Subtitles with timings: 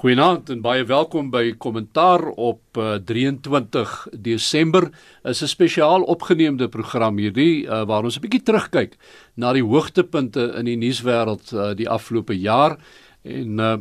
[0.00, 4.86] Goeienaand en baie welkom by Kommentaar op uh, 23 Desember.
[5.28, 8.96] Is 'n spesiaal opgeneemde program hierdie uh, waar ons 'n bietjie terugkyk
[9.36, 12.78] na die hoogtepunte in die nuuswêreld uh, die afgelope jaar
[13.24, 13.76] en uh,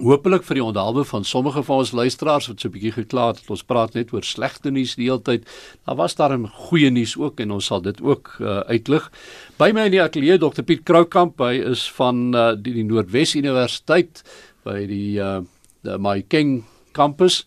[0.00, 3.44] hopelik vir die onthaalwe van sommige van ons luisteraars wat so 'n bietjie gekla het.
[3.50, 5.44] Ons praat net oor slegte nuus die hele tyd.
[5.84, 9.10] Daar was daar 'n goeie nuus ook en ons sal dit ook uh, uitlig.
[9.58, 13.34] By my in die ateljee Dr Piet Kroukamp, hy is van uh, die, die Noordwes
[13.34, 14.22] Universiteit
[14.66, 15.40] by die uh
[15.86, 16.64] die My King
[16.96, 17.44] kampus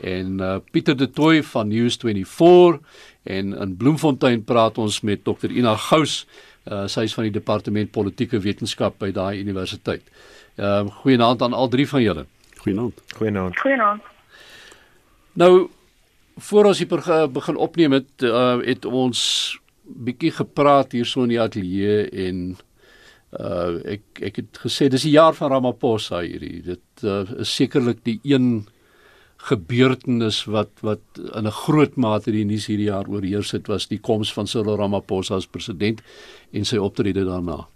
[0.00, 2.80] en uh Pieter de Tooy van News 24
[3.30, 6.24] en in Bloemfontein praat ons met Dr Ina Gous.
[6.70, 10.06] Uh sy is van die departement politieke wetenskap by daai universiteit.
[10.56, 12.26] Uh goeienaand aan al drie van julle.
[12.60, 13.02] Goeienaand.
[13.16, 13.60] Goeienaand.
[13.60, 14.02] Goeienaand.
[15.32, 15.68] Nou
[16.40, 19.20] voor ons hier begin opneem het uh het ons
[19.90, 22.56] bietjie gepraat hierso in die ateljee en
[23.38, 26.62] uh ek ek het gesê dis die jaar van Ramaphosa hierdie.
[26.66, 28.66] Dit uh, is sekerlik die een
[29.48, 34.00] gebeurtenis wat wat in 'n groot mate die nuus hierdie jaar oorheers het was die
[34.00, 36.02] koms van Cyril Ramaphosa as president
[36.52, 37.68] en sy optrede daarna.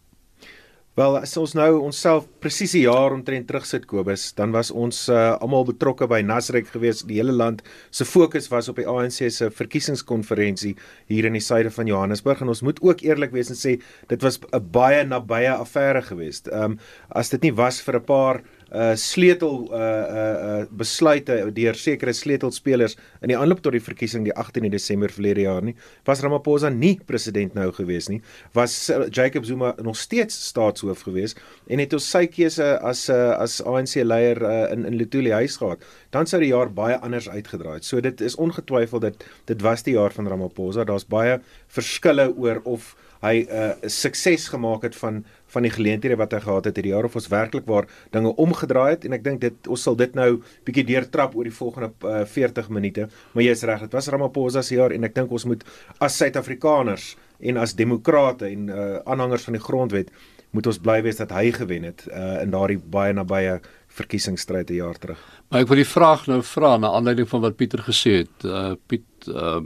[0.95, 5.35] Wel, as ons nou onsself presies 'n jaar omtrent terugsit Kobus, dan was ons uh,
[5.43, 7.03] almal betrokke by Nasrek gewees.
[7.03, 10.77] Die hele land se fokus was op die ANC se verkiesingskonferensie
[11.11, 14.23] hier in die suide van Johannesburg en ons moet ook eerlik wees en sê dit
[14.23, 16.47] was 'n baie nabye affære geweest.
[16.47, 16.79] Ehm um,
[17.11, 18.43] as dit nie was vir 'n paar
[18.73, 24.35] uh sleutel uh uh, besluite deur sekere sleutelspelers in die aanloop tot die verkiesing die
[24.35, 28.21] 18de Desember verlede jaar nie was Ramaphosa nie president nou gewees nie
[28.55, 33.61] was Jacob Zuma nog steeds staatshoof gewees en het ons sy keuse as uh, as
[33.65, 35.85] ANC leier uh, in in Lutuli huis gehad.
[36.15, 37.89] Dan sou die jaar baie anders uitgedraai het.
[37.89, 40.85] So dit is ongetwyfeld dat dit was die jaar van Ramaphosa.
[40.85, 41.41] Daar's baie
[41.75, 46.43] verskille oor of hy 'n uh, sukses gemaak het van van die geleenthede wat hy
[46.45, 49.71] gehad het hierdie jaar of ons werklik waar dinge omgedraai het en ek dink dit
[49.71, 50.31] ons sal dit nou
[50.67, 54.79] bietjie deurtrap oor die volgende uh, 40 minute maar jy's reg dit was Ramaphosa se
[54.79, 55.65] jaar en ek dink ons moet
[56.05, 60.13] as Suid-Afrikaners en as demokrate en uh, aanhangers van die grondwet
[60.55, 63.59] moet ons bly wees dat hy gewen het uh, in daardie baie nabye
[63.95, 65.21] verkiesingsstryd 'n jaar terug.
[65.51, 68.45] Maar ek wil die vraag nou vra na aanleiding van wat Pieter gesê het.
[68.45, 69.63] Uh Piet, uh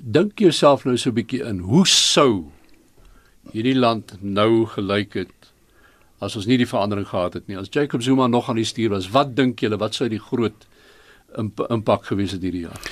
[0.00, 1.58] dink jouself nou so 'n bietjie in.
[1.58, 2.50] Hoe sou
[3.52, 5.52] hierdie land nou gelyk het
[6.20, 7.56] as ons nie die verandering gehad het nie.
[7.56, 10.66] As Jacob Zuma nog aan die stuur was, wat dink julle wat sou die groot
[11.38, 12.90] imp impak gewees het hierdie jaar?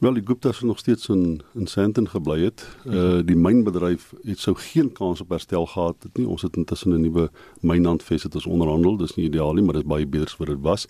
[0.00, 2.64] Wel, die Gupta's het nog steeds in in Sandton gebly het.
[2.86, 6.26] Uh die mynbedryf het sou geen kans op herstel gehad het nie.
[6.26, 7.30] Ons het intussen 'n nuwe
[7.60, 8.96] mynlandves het ons onderhandel.
[8.96, 10.86] Dis nie ideaal nie, maar dit is baie beter as wat dit was.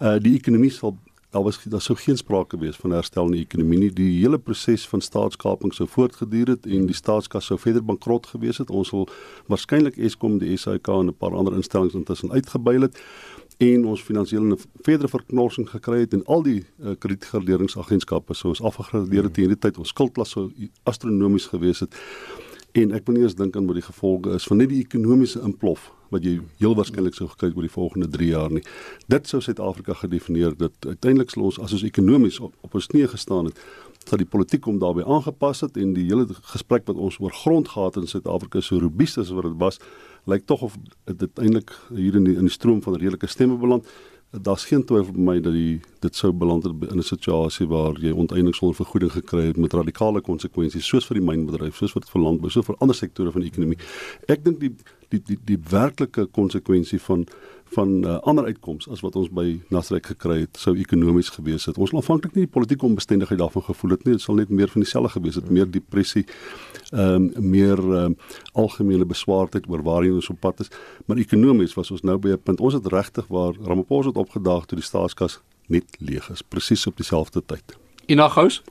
[0.00, 0.98] Uh die ekonomie sal
[1.32, 3.90] daar was daar sou geen sprake wees van herstel in die ekonomie nie.
[3.96, 8.60] Die hele proses van staatskaping sou voortgeduur het en die staatskas sou verder bankrot gewees
[8.60, 8.70] het.
[8.70, 9.08] Ons sal
[9.48, 13.00] waarskynlik Eskom, die SAIK en 'n paar ander instellings intussen uitgebuil het
[13.58, 19.22] en ons finansiële verdere verknorsing gekry het en al die uh, kredietgraderingsagentskappe sou ons afgegradeer
[19.22, 19.78] het in hierdie tyd.
[19.78, 20.50] Ons skuldlas sou
[20.82, 21.94] astronomies gewees het.
[22.72, 25.40] En ek wil nie eens dink aan wat die gevolge is van net die ekonomiese
[25.40, 28.62] implof wat jy heel waarskynlik sou gekry oor die volgende 3 jaar nie.
[29.12, 33.10] Dit sou Suid-Afrika gedefinieer dat uiteindelik sal ons as ons ekonomies op, op ons knieë
[33.14, 33.58] gestaan het,
[34.10, 37.68] dat die politiek om daarbey aangepas het en die hele gesprek wat ons oor grond
[37.74, 39.78] gehad in Suid-Afrika so robuus as wat dit was,
[40.30, 43.86] lyk tog of dit uiteindelik hier in die in die stroom van redelike stemme beland
[44.40, 48.00] daar's geen twyfel by my dat die dit sou beland het in 'n situasie waar
[48.00, 52.02] jy onteiening sonder vergoeding gekry het met radikale konsekwensies soos vir die mynbedryf, soos vir
[52.12, 53.78] vir landbou, so vir ander sektore van die ekonomie.
[54.28, 54.74] Ek dink die
[55.12, 57.26] die die die werklike konsekwensie van
[57.72, 61.78] van uh, ander uitkomste as wat ons by Nasrek gekry het sou ekonomies gewees het.
[61.80, 64.16] Ons het aanvanklik nie die politieke onbestendigheid daarvan gevoel het nie.
[64.18, 66.26] Dit sal net meer van dieselfde gewees het, meer depressie,
[66.90, 68.18] ehm um, meer um,
[68.52, 70.70] algemene beswaardheid oor waarheen ons op pad is.
[71.06, 72.60] Maar ekonomies was ons nou by 'n punt.
[72.60, 76.96] Ons het regtig waar Ramaphosa het opgedaag toe die staatskas net leeg is, presies op
[76.96, 77.76] dieselfde tyd.
[78.06, 78.62] Inagous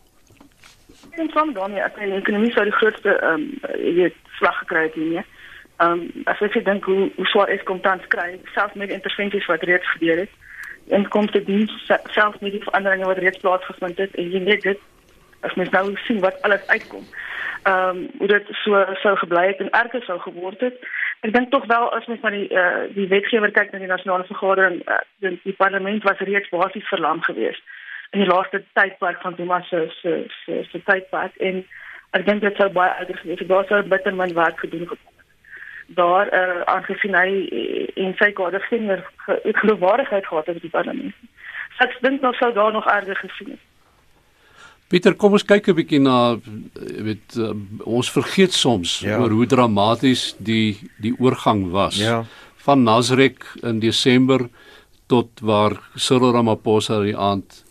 [1.12, 4.58] Ek dink van dan ja, die ekonomie sou die grootste ehm um, jy weet slag
[4.64, 5.26] gekry het hier, nie.
[5.82, 9.46] Ehm um, as ek dink hoe hoe swaar is kom tans kry, selfs met intervensies
[9.50, 10.34] wat reeds gebeur het.
[10.98, 14.68] En kom te dien selfs met die veranderinge wat reeds plaasgevind het en jy weet
[14.68, 14.84] dit
[15.48, 17.08] as mens nou sien wat alles uitkom.
[17.64, 20.78] Ehm um, hoe dit so sou gebly het en erger sou geword het.
[21.26, 24.30] Ek dink tog wel as mens na die uh, die wetgewer kyk na die nasionale
[24.30, 27.78] vergadering, uh, die, die parlement was reeds basies verlam geweest
[28.12, 31.64] in die laaste tydperk van Zuma se se se tydperk en
[32.18, 33.50] ek dink dit sou baie erger geweest het.
[33.50, 35.10] Daar sou bitter min werk gedoen het
[35.96, 39.04] daar uh, aangesien hy uh, en sy kader geen meer
[39.62, 41.14] geloofwaardigheid gehad het in die parlement.
[41.78, 43.68] So ek dink nog sou daar nog erger gesien het.
[44.92, 46.36] Pieter, kom ons kyk 'n bietjie na
[47.08, 47.56] weet uh,
[47.88, 49.20] ons vergeet soms ja.
[49.20, 51.96] oor hoe dramaties die die oorgang was.
[51.96, 52.24] Ja.
[52.66, 54.50] Van Nasrek in Desember
[55.08, 57.64] tot waar Cyril Ramaphosa die aand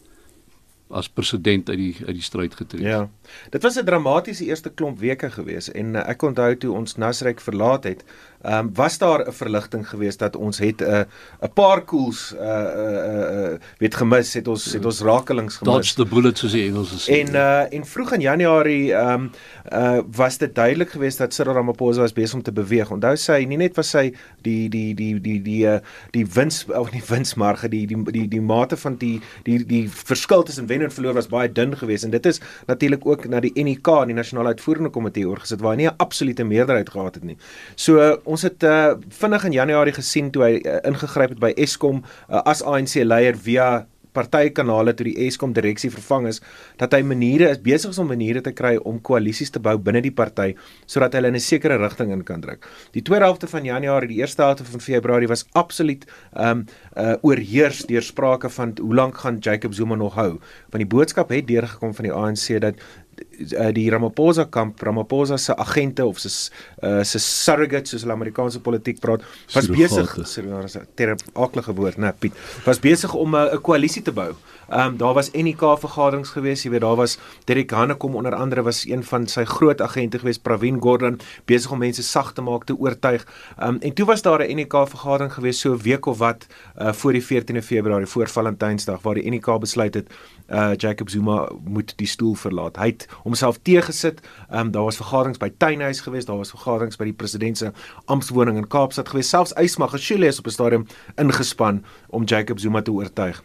[0.90, 2.90] as president uit die uit die stryd getree het.
[2.90, 3.08] Ja.
[3.50, 7.40] Dit was 'n dramatiese eerste klomp weke gewees en uh, ek onthou toe ons Nasrek
[7.40, 8.04] verlaat het,
[8.42, 11.04] um, was daar 'n verligting geweest dat ons het 'n uh,
[11.42, 15.74] 'n paar koels uh uh uh weet gemis, het ons het ons rakelings gemis.
[15.74, 17.18] Dodge the bullet soos die Engelse sê.
[17.18, 19.30] En uh en vroeg in Januarie um,
[19.72, 22.90] uh was dit duidelik geweest dat Cyril Ramaphosa was besig om te beweeg.
[22.90, 25.78] Onthou sy nie net was sy die die die die die uh,
[26.10, 30.42] die wins of nie winsmarge die die die die mate van die die die verskil
[30.42, 33.52] tussen wen en verloor was baie dun geweest en dit is natuurlik ook na die
[33.54, 37.36] NEK, die Nasionale Uitvoerende Komitee oorgesit waar hy nie 'n absolute meerderheid gehad het nie.
[37.76, 41.52] So uh, ons het uh, vinnig in Januarie gesien toe hy uh, ingegryp het by
[41.56, 43.86] Eskom uh, as ANC leier via
[44.16, 46.40] partykanale toe die Eskom direksie vervang is
[46.80, 50.14] dat hy maniere is besig om maniere te kry om koalisies te bou binne die
[50.14, 50.52] party
[50.86, 52.66] sodat hulle in 'n sekere rigting in kan druk.
[52.92, 57.16] Die tweede helfte van Januarie, die eerste helfte van Februarie was absoluut ehm um, uh
[57.22, 60.38] oorheers deur sprake van hoe lank gaan Jacob Zuma nog hou.
[60.70, 62.74] Want die boodskap het deurgekom van die ANC dat
[63.74, 66.28] die Ramaphosa kamp Ramaphosa se agente of se
[66.82, 69.24] uh, se surrogates soos hulle Amerikaanse politiek praat
[69.54, 70.38] was besig is
[70.76, 72.34] 'n terapaklige woord né Piet
[72.64, 74.34] was besig om 'n uh, koalisie te bou.
[74.70, 78.62] Ehm um, daar was NK vergaderings gewees, jy weet daar was Derek Hanekom onder andere
[78.62, 82.64] was een van sy groot agente gewees Pravin Gordhan besig om mense sag te maak
[82.64, 83.26] te oortuig.
[83.58, 86.46] Ehm um, en toe was daar 'n NK vergadering gewees so 'n week of wat
[86.80, 90.10] uh, voor die 14de Februarie voor Valentynsdag waar die NK besluit het
[90.50, 92.76] uh Jacob Zuma moet die stoel verlaat.
[92.76, 94.20] Hy het homself teëgesit.
[94.50, 97.72] Ehm um, daar was vergaderings by Tuinhuis geweest, daar was vergaderings by die president se
[98.04, 99.28] amptwoning in Kaapstad geweest.
[99.28, 100.86] Selfs Ysmag Geshule is op 'n stadium
[101.16, 103.42] ingespan om Jacob Zuma te oortuig.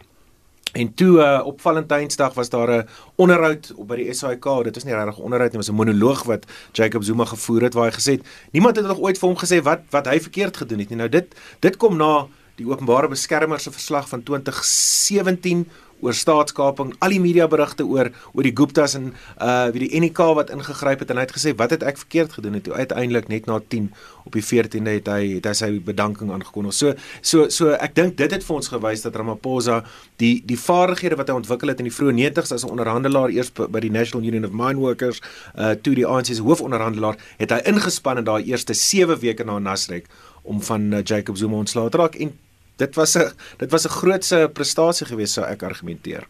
[0.76, 4.44] En toe uh, op Valentynsdag was daar 'n onderhoud op by die SAIK.
[4.64, 7.74] Dit is nie regtig 'n onderhoud nie, was 'n monoloog wat Jacob Zuma gevoer het
[7.74, 10.56] waar hy gesê het niemand het nog ooit vir hom gesê wat wat hy verkeerd
[10.56, 10.98] gedoen het nie.
[10.98, 11.26] Nou dit
[11.60, 15.68] dit kom na die openbare beskermer se verslag van 2017
[16.00, 20.28] oor staatskaping, al die media berigte oor oor die Guptas en uh wie die NK
[20.38, 23.28] wat ingegryp het en hy het gesê wat het ek verkeerd gedoen het toe uiteindelik
[23.32, 23.88] net na 10
[24.26, 26.74] op die 14de het hy het hy sy bedanking aangekondig.
[26.76, 29.82] So so so ek dink dit het vir ons gewys dat Ramaphosa
[30.22, 33.52] die die vaardighede wat hy ontwikkel het in die vroeë 90's as 'n onderhandelaar eers
[33.52, 35.20] by die National Union of Mine Workers
[35.54, 39.58] uh toe die ANC se hoofonderhandelaar het hy ingespan in daai eerste 7 weke na
[39.58, 40.06] Nasrek
[40.42, 42.32] om van uh, Jacob Zuma ontslae te raak en
[42.76, 46.26] dit was 'n dit was 'n grootse prestasie geweest sou ek argumenteer.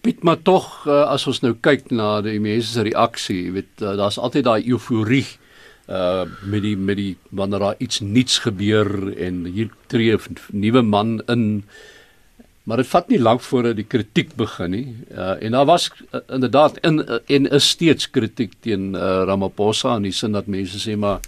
[0.00, 3.82] Piet maar tog uh, as ons nou kyk na die mense se reaksie, jy weet
[3.82, 5.26] uh, daar's altyd daai euforie
[5.90, 10.82] uh met die met die wanneer daar iets nuuts gebeur en hier tree 'n nuwe
[10.82, 11.64] man in
[12.62, 14.96] maar dit vat nie lank voordat die kritiek begin nie.
[15.10, 19.96] Uh en daar was uh, inderdaad in uh, en is steeds kritiek teen uh, Ramaphosa
[19.96, 21.20] in die sin dat mense sê maar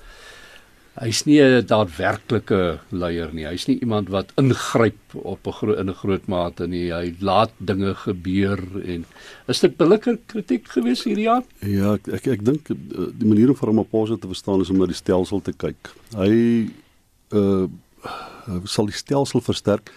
[1.00, 3.47] Hy's nie 'n daadwerklike leier nie.
[3.47, 6.93] Hy's nie iemand wat ingryp op 'n groot in 'n groot mate nie.
[6.93, 9.06] Hy laat dinge gebeur en
[9.49, 11.44] is dit billike kritiek gewees hierdie jaar?
[11.61, 12.77] Ja, ek ek, ek dink eh,
[13.19, 15.91] die manier om vir posisie te verstaan is om na die stelsel te kyk.
[16.15, 16.69] Hy
[17.33, 17.69] uh
[18.65, 19.93] sal die stelsel versterk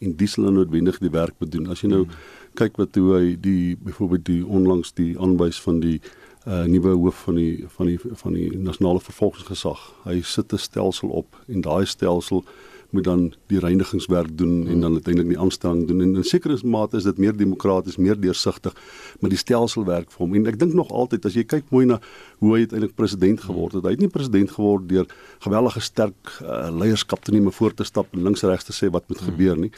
[0.00, 1.70] en dis hulle noodwendig die werk bedoel.
[1.70, 2.14] As jy nou hmm.
[2.54, 6.08] kyk wat hoe hy die byvoorbeeld die onlangs die aanwys van die uh,
[6.44, 9.80] nuwe hoof van die van die van die nasionale vervolgingsgesag.
[10.04, 12.44] Hy sit 'n stelsel op en daai stelsel
[12.90, 16.00] moet dan die reinigingswerk doen en dan uiteindelik die aanstelling doen.
[16.00, 18.74] En in sekere mate is dit meer demokraties, meer deursigtig,
[19.20, 20.34] maar die stelsel werk vir hom.
[20.34, 22.00] En ek dink nog altyd as jy kyk mooi na
[22.42, 23.86] hoe hy uiteindelik president geword het.
[23.86, 25.06] Hy het nie president geword deur
[25.38, 29.06] gewellige sterk uh, leierskap te neem voor te stap en links regs te sê wat
[29.08, 29.72] moet gebeur nie,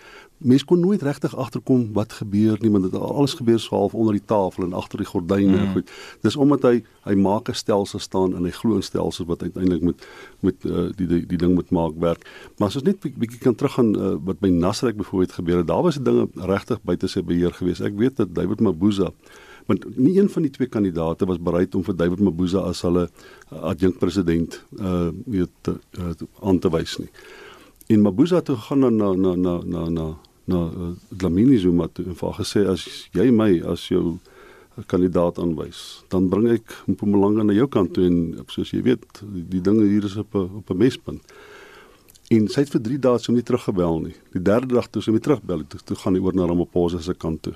[0.45, 4.17] mense kon nooit regtig agterkom wat gebeur nie want dit alles gebeur so half onder
[4.17, 5.73] die tafel en agter die gordyne mm.
[5.77, 5.93] goed.
[6.23, 6.75] Dis omdat hy
[7.07, 10.07] hy maak 'n stelsel staan en hy glo in stelsels wat uiteindelik met
[10.41, 12.27] met uh, die, die die ding moet maak werk.
[12.59, 15.83] Maar as ons net bietjie kan teruggaan uh, wat by Nasrek byvoorbeeld gebeur het, daar
[15.83, 17.81] was die dinge regtig buite sy beheer gewees.
[17.81, 19.13] Ek weet dat David Mabuza
[19.67, 23.09] want nie een van die twee kandidaate was bereid om vir David Mabuza as hulle
[23.51, 26.11] adjunkt president uh weet uh,
[26.43, 27.11] aan te wys nie.
[27.87, 30.07] En Mabuza het gegaan na na na na na
[30.51, 34.19] na uh, Dlamini Zuma toe en vir gesê as jy my as jou
[34.89, 38.19] kandidaat aanwys, dan bring ek Mpumalanga na jou kant toe en
[38.49, 41.23] soos jy weet, die, die dinge hier is op 'n op 'n mespunt.
[42.31, 44.15] En sy het vir 3 dae so nie teruggebel nie.
[44.33, 47.15] Die derde dag toe sy weer terugbel, toe, toe gaan hy oor na Ramaphosa se
[47.15, 47.55] kant toe.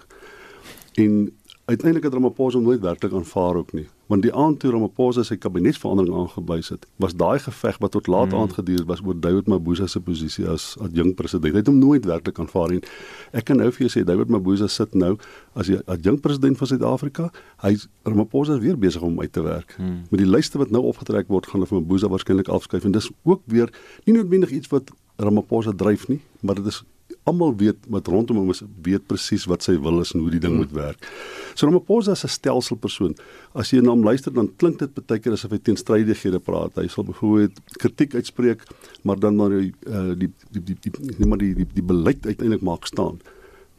[0.95, 1.33] En
[1.64, 6.15] uiteindelik het Ramaphosa nooit werklik aanvaar ook nie want die aand toe Ramaphosa sy kabinetsverandering
[6.15, 8.41] aangebys het was daai geveg wat tot laat mm.
[8.41, 11.55] aand geduur het was oor David Mabuza se posisie as adjunkt president.
[11.55, 12.85] Hy het hom nooit werklik aanvaar en
[13.37, 15.17] ek kan nou vir jou sê David Mabuza sit nou
[15.55, 17.31] as die adjunkt president van Suid-Afrika.
[17.65, 17.75] Hy
[18.07, 19.75] Ramaphosa is weer besig om uit te werk.
[19.79, 20.07] Mm.
[20.11, 22.85] met die lyste wat nou opgetrek word gaan hulle vir Mabuza waarskynlik afskuif.
[22.85, 23.73] En dis ook weer
[24.05, 26.83] nie noodwendig iets wat Ramaphosa dryf nie maar dit is
[27.26, 30.40] almal weet wat rondom hom is, weet presies wat sy wil is en hoe die
[30.42, 30.64] ding hmm.
[30.64, 31.09] moet werk.
[31.54, 33.16] So Ramaphosa is 'n stelselpersoon.
[33.54, 36.76] As jy na hom luister, dan klink dit baie keer asof hy teenstrydighede praat.
[36.78, 38.62] Hy sal byvoorbeeld kritiek uitspreek,
[39.02, 42.26] maar dan maar die uh, die die die die die maar die die, die beleid
[42.26, 43.18] uiteindelik maak staan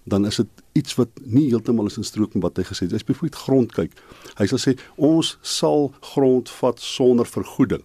[0.07, 0.47] dan is dit
[0.79, 2.93] iets wat nie heeltemal is in strook met wat hy gesê het.
[2.95, 3.95] Hy's byvoorbeeld grond kyk.
[4.39, 7.83] Hy sal sê ons sal grond vat sonder vergoeding.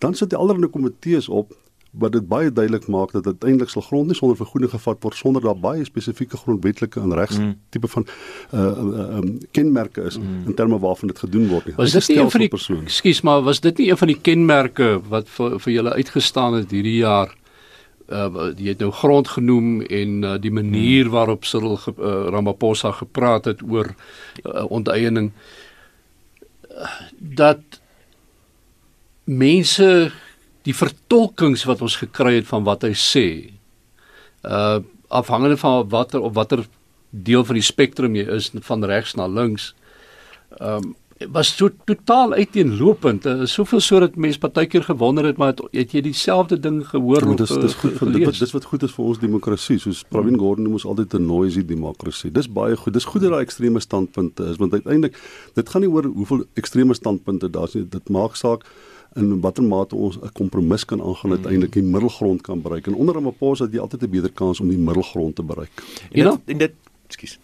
[0.00, 1.52] Dan sit die allerlei komitees op
[1.90, 5.42] wat dit baie duidelik maak dat uiteindelik sal grond nie sonder vergoeding gevat word sonder
[5.42, 7.54] daar baie spesifieke grondwetlike en regs mm.
[7.72, 8.06] tipe van
[8.52, 10.42] uh um, kenmerke is mm.
[10.46, 11.72] in terme waarvan dit gedoen word.
[11.76, 12.50] Was dit een van die
[12.82, 16.70] Ekskuus, maar was dit nie een van die kenmerke wat vir vir julle uitgestaan het
[16.70, 17.34] hierdie jaar?
[18.08, 21.10] Uh jy het nou grond genoem en uh, die manier mm.
[21.12, 23.94] waarop Cyril ge, uh, Ramaphosa gepraat het oor
[24.44, 25.32] uh, onteiening
[26.68, 27.80] uh, dat
[29.24, 30.12] mense
[30.68, 33.26] die vertolkings wat ons gekry het van wat hy sê
[34.44, 36.66] uh afhangende van watter of watter
[37.08, 39.70] deel van die spektrum jy is van regs na links
[40.60, 40.90] um
[41.26, 43.26] was so totaal uiteenlopend.
[43.26, 47.40] Uh, soveel sodat mense partykeer gewonder het maar het, het jy dieselfde ding gehoor of
[47.40, 49.78] dis dis goed vir dit dis wat goed is vir ons demokrasie.
[49.82, 50.42] Soos Pravin hmm.
[50.42, 52.30] Gordhan noem ons altyd 'n noisy demokrasie.
[52.30, 52.94] Dis baie goed.
[52.94, 55.18] Dis goed dat daar ekstreme standpunte is want uiteindelik
[55.54, 57.88] dit gaan nie oor hoeveel ekstreme standpunte daar is nie.
[57.88, 58.64] Dit maak saak
[59.14, 61.36] in watter mate ons 'n kompromis kan aangaan mm.
[61.36, 62.86] uiteindelik die middelgrond kan bereik.
[62.86, 65.70] En onder 'n Maposa het jy altyd 'n beter kans om die middelgrond te bereik.
[66.12, 66.72] En ja, en dit
[67.06, 67.38] ekskuus.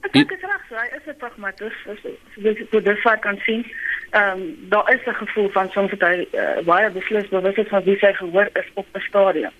[0.00, 2.02] Ek dink dit reg, hy is 'n pragmatis, soos
[2.34, 3.66] jy dit vaar kan sien.
[4.10, 7.68] Ehm um, daar is 'n gevoel van soms dat hy uh, baie beslis bewus is
[7.68, 9.54] van wie sy gehoor is op 'n stadium.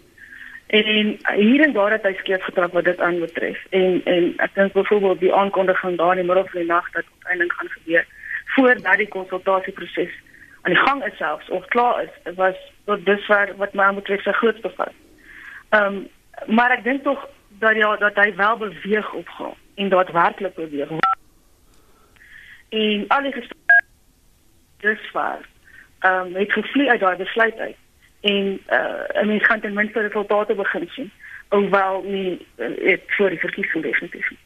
[0.67, 3.59] En hier en daar het hy skeef getrap wat dit aanbetref.
[3.71, 7.05] En en ek dink byvoorbeeld die aankondiging daar in die middel van die nag dat
[7.19, 8.07] uiteindelik gaan gebeur
[8.45, 10.13] voordat die konsultasieproses
[10.63, 14.33] aan die gang is selfs of klaar is was tot dusver wat my betref sy
[14.33, 14.99] grootste fout.
[15.69, 16.09] Ehm um,
[16.47, 17.29] maar ek dink tog
[17.63, 20.89] dat ja dat hy wel beweeg op gaan en daadwerklik beweeg.
[22.69, 23.49] En al die
[24.83, 25.47] dusver
[25.99, 27.77] ehm um, het gevlieg uit daai besluit uit
[28.23, 31.13] en uh, en mens gaan ten minste resultate begin sien
[31.49, 34.39] hoewel nie dit uh, voor die verkiesing definitief nie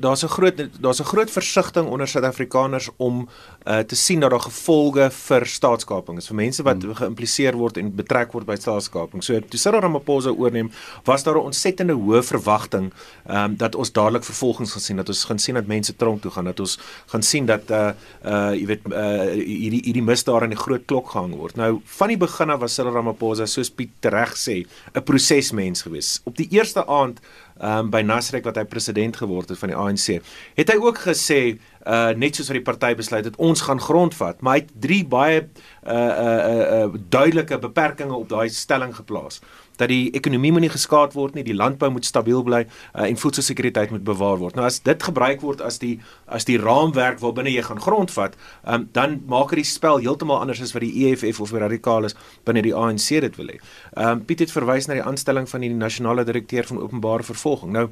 [0.00, 3.28] daar's 'n groot daar's 'n groot versigtiging onder Suid-Afrikaners om
[3.66, 6.94] uh, te sien dat daar gevolge vir staatskaping is vir mense wat hmm.
[6.94, 9.24] geïmpliseer word en betrek word by staatskaping.
[9.24, 10.70] So toe Cyril Ramaphosa oorneem,
[11.04, 12.92] was daar 'n ontsettende hoë verwagting
[13.30, 16.30] um, dat ons dadelik vervolgings gaan sien, dat ons gaan sien dat mense tronk toe
[16.30, 17.92] gaan, dat ons gaan sien dat uh
[18.24, 21.56] uh jy weet uh hierdie hierdie misdaad aan die groot klok gehang word.
[21.56, 26.20] Nou van die begin af was Cyril Ramaphosa soos Piet reg sê, 'n prosesmens gewees.
[26.24, 27.20] Op die eerste aand
[27.60, 30.18] um, by Nasrek wat hy president geword het van die ANC,
[30.58, 31.42] het hy ook gesê
[31.88, 35.04] uh net soos wat die party besluit het ons gaan grondvat, maar hy het drie
[35.08, 39.40] baie uh uh uh, uh duidelike beperkings op daai stelling geplaas
[39.78, 43.92] dat die ekonomie moenie geskaad word nie, die landbou moet stabiel bly uh, en voedselsekuriteit
[43.94, 44.58] moet bewaar word.
[44.58, 48.88] Nou as dit gebruik word as die as die raamwerk waarbinne jy gaan grondvat, um,
[48.96, 52.16] dan maak dit die spel heeltemal anders as wat die EFF of die radikales
[52.48, 53.58] binne die ANC dit wil hê.
[53.96, 57.72] Ehm um, Piet het verwys na die aanstelling van die nasionale direkteur van openbare vervolging.
[57.72, 57.88] Nou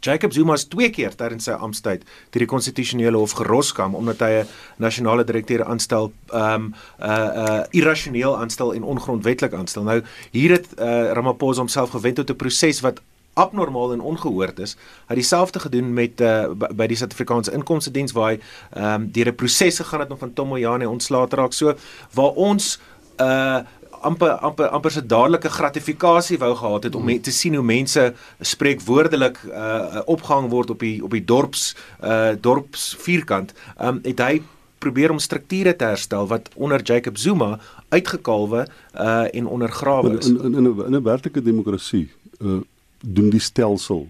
[0.00, 4.30] Jacob Zuma is twee keer tydens sy amptyd deur die konstitusionele hof geroskam omdat hy
[4.42, 9.82] 'n nasionale direkteur aanstel, ehm um, uh uh irrasioneel aanstel en ongrondwetlik aanstel.
[9.82, 13.00] Nou hier het uh Ramaphosa homself gewend tot 'n proses wat
[13.34, 14.74] abnormaal en ongehoord is.
[15.06, 18.38] Hy het dieselfde gedoen met uh by die Suid-Afrikaanse Inkomste Diens waar hy
[18.74, 21.52] ehm um, deur 'n proses gegaan het om van Tom Moyane ontslae te raak.
[21.52, 21.74] So
[22.14, 22.78] waar ons
[23.20, 23.60] uh
[24.02, 27.22] amper amper amper se dadelike gratifikasie wou gehad het om hmm.
[27.22, 32.94] te sien hoe mense spreekwoordelik uh opgehang word op die op die dorps uh dorps
[32.98, 33.54] vierkant.
[33.80, 34.42] Um het hy
[34.78, 40.28] probeer om strukture te herstel wat onder Jacob Zuma uitgekalwe uh en ondergrawe is.
[40.28, 42.60] In in in 'n werklike demokrasie uh
[43.00, 44.08] doen die stelsel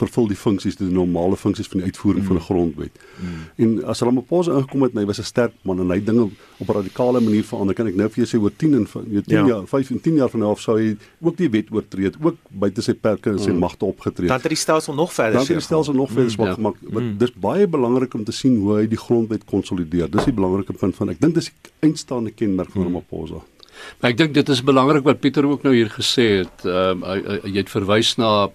[0.00, 2.28] vervul die funksies die normale funksies van die uitvoering mm.
[2.28, 3.00] van 'n grondwet.
[3.20, 3.40] Mm.
[3.64, 6.72] En as Ramaphosa ingekom het, hy was 'n sterk man en hy dinge op 'n
[6.72, 7.74] radikale manier verander.
[7.74, 9.46] Kan ek nou vir jou sê oor 10 en jy 10 ja.
[9.46, 12.16] jaar, 5 en 10 jaar van nou af sou hy ook die wet oortree het,
[12.22, 13.58] ook buite sy perke en sy mm.
[13.58, 14.28] magte opgetree.
[14.28, 16.54] Dan het die stelsel nog verder Dan het die stelsel nog verder swak mm.
[16.54, 16.74] gemaak.
[16.80, 17.00] Ja.
[17.00, 17.18] Mm.
[17.18, 20.10] Dis baie belangrik om te sien hoe hy die grondwet konsolideer.
[20.10, 22.86] Dis die belangrike punt van ek dink dis die eindstaande kenmerk van mm.
[22.86, 23.44] Ramaphosa.
[24.00, 26.64] Maar ek dink dit is belangrik wat Pieter ook nou hier gesê het.
[26.64, 28.50] Ehm um, jy het verwys na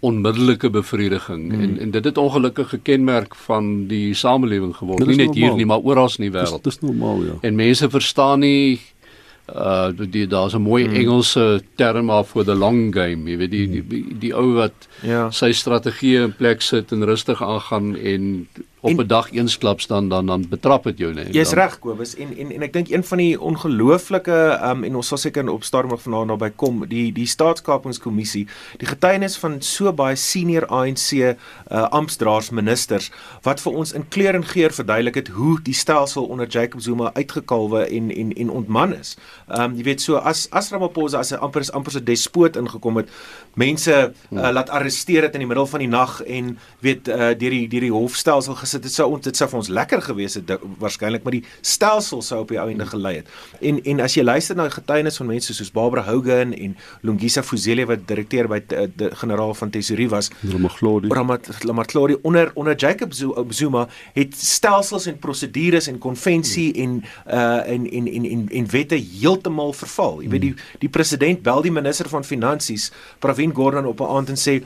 [0.00, 1.62] onmiddellike bevrediging hmm.
[1.62, 5.42] en en dit het ongelukkig gekenmerk van die samelewing geword nie net normaal.
[5.42, 6.62] hier nie maar oral in die wêreld.
[6.62, 7.34] Dis normaal ja.
[7.40, 8.80] En mense verstaan nie
[9.48, 10.94] uh die daar's 'n mooi hmm.
[10.94, 14.87] Engelse term af vir the long game, jy weet die die, die, die ou wat
[15.02, 15.30] ja.
[15.30, 18.48] sy strategie in plek sit en rustig aangaan en
[18.80, 21.34] op 'n dag eensklaps dan dan dan betrap dit jou net.
[21.34, 25.06] Jy's reg Kobus en en en ek dink een van die ongelooflike um, en ons
[25.06, 29.92] sal seker op stadium nog vanaand naby kom die die staatskapingskommissie die getuienis van so
[29.92, 31.34] baie senior ANC uh,
[31.90, 33.10] amptdraers ministers
[33.42, 37.10] wat vir ons in kleur en geur verduidelik het hoe die stelsel onder Jacob Zuma
[37.14, 39.16] uitgekalwe en en en ontman is.
[39.48, 42.56] Ehm um, jy weet so as as Ramaphosa as 'n amper is amper so despoot
[42.56, 43.08] ingekom het
[43.54, 47.50] mense uh, laat arresteer het in die middel van die nag en weet uh, deur
[47.50, 50.50] die deur die hofstelsel gesit het sou ons dit sou vir ons lekker gewees het
[50.78, 53.26] waarskynlik maar die stelsel sou op die ou einde gelei het.
[53.60, 57.86] En en as jy luister na getuienis van mense soos Barbara Hogan en Lungisa Fuzile
[57.86, 61.08] wat direkteur by die, die generaal van Tesorie was, Ramaglodi.
[61.64, 63.12] Ramaglodi onder onder Jacob
[63.50, 68.94] Zuma het stelsels en prosedures en konvensie en uh en en en en, en wette
[68.94, 70.22] heeltemal verval.
[70.22, 70.54] Jy weet die
[70.84, 74.62] die president bel die minister van finansies, Pravin Gordhan op 'n aand en sê,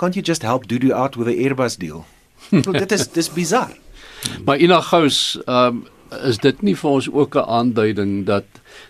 [0.00, 2.04] "Can't you just help Dudu out with the Airbus deal?"
[2.50, 3.70] so, dit is dis bizar.
[4.44, 5.86] Maar Ina Gous, ehm um,
[6.26, 8.44] is dit nie vir ons ook 'n aanduiding dat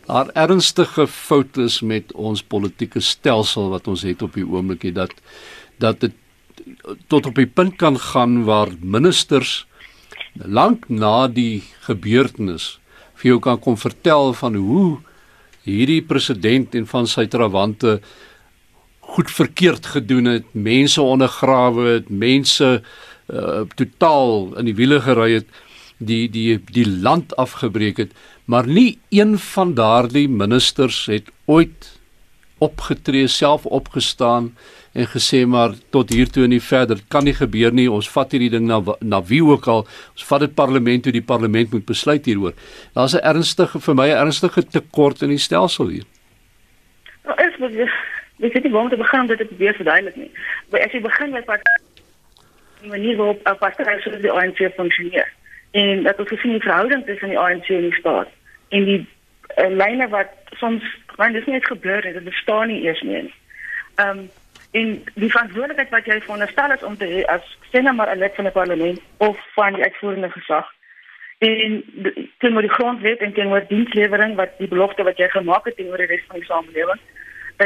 [0.06, 5.12] daar ernstige foute is met ons politieke stelsel wat ons het op die oomblik dat
[5.78, 6.12] dat dit
[7.06, 9.66] tot op die punt kan gaan waar ministers
[10.34, 12.78] lank na die gebeurtenis
[13.14, 14.98] vir jou kan kom vertel van hoe
[15.62, 18.00] hierdie president en van sy trawante
[19.10, 22.82] goed verkeerd gedoen het, mense ondergrawe het, mense
[23.30, 25.48] uh, totaal in die wiele gery het,
[25.98, 28.12] die die die land afgebreek het,
[28.50, 31.90] maar nie een van daardie ministers het ooit
[32.60, 34.50] opgetree, self opgestaan
[34.92, 37.86] en gesê maar tot hier toe en nie verder kan nie gebeur nie.
[37.90, 39.86] Ons vat hierdie ding na na wie ook al.
[40.16, 42.54] Ons vat dit parlement toe die parlement moet besluit hieroor.
[42.94, 46.04] Daar's 'n ernstige vir my 'n ernstige tekort in die stelsel hier.
[47.24, 47.56] Nou is
[48.40, 50.30] wat jy sê die woorde begin dat dit weer verduidelik nie
[50.70, 51.70] maar as jy begin met wat
[52.80, 55.28] die manier waarop 'n party soos die ANC funksioneer
[55.70, 58.28] en dat ons gesien die verhouding tussen die ANC en die staat
[58.68, 59.06] en die
[59.56, 60.84] uh, lyne wat soms
[61.16, 63.34] want dit is nie gebeur het dit bestaan nie eers meer nie.
[63.94, 64.30] Ehm um,
[64.70, 68.34] en die verantwoordelikheid wat jy veronderstel is om te hê as sena maar 'n lid
[68.34, 70.66] van die parlement of van die uitvoerende gesag
[71.38, 71.82] en
[72.38, 76.06] teenoor die grondwet en teenoor dienslewering wat die belofte wat jy gemaak het teenoor die
[76.06, 77.00] res van die samelewing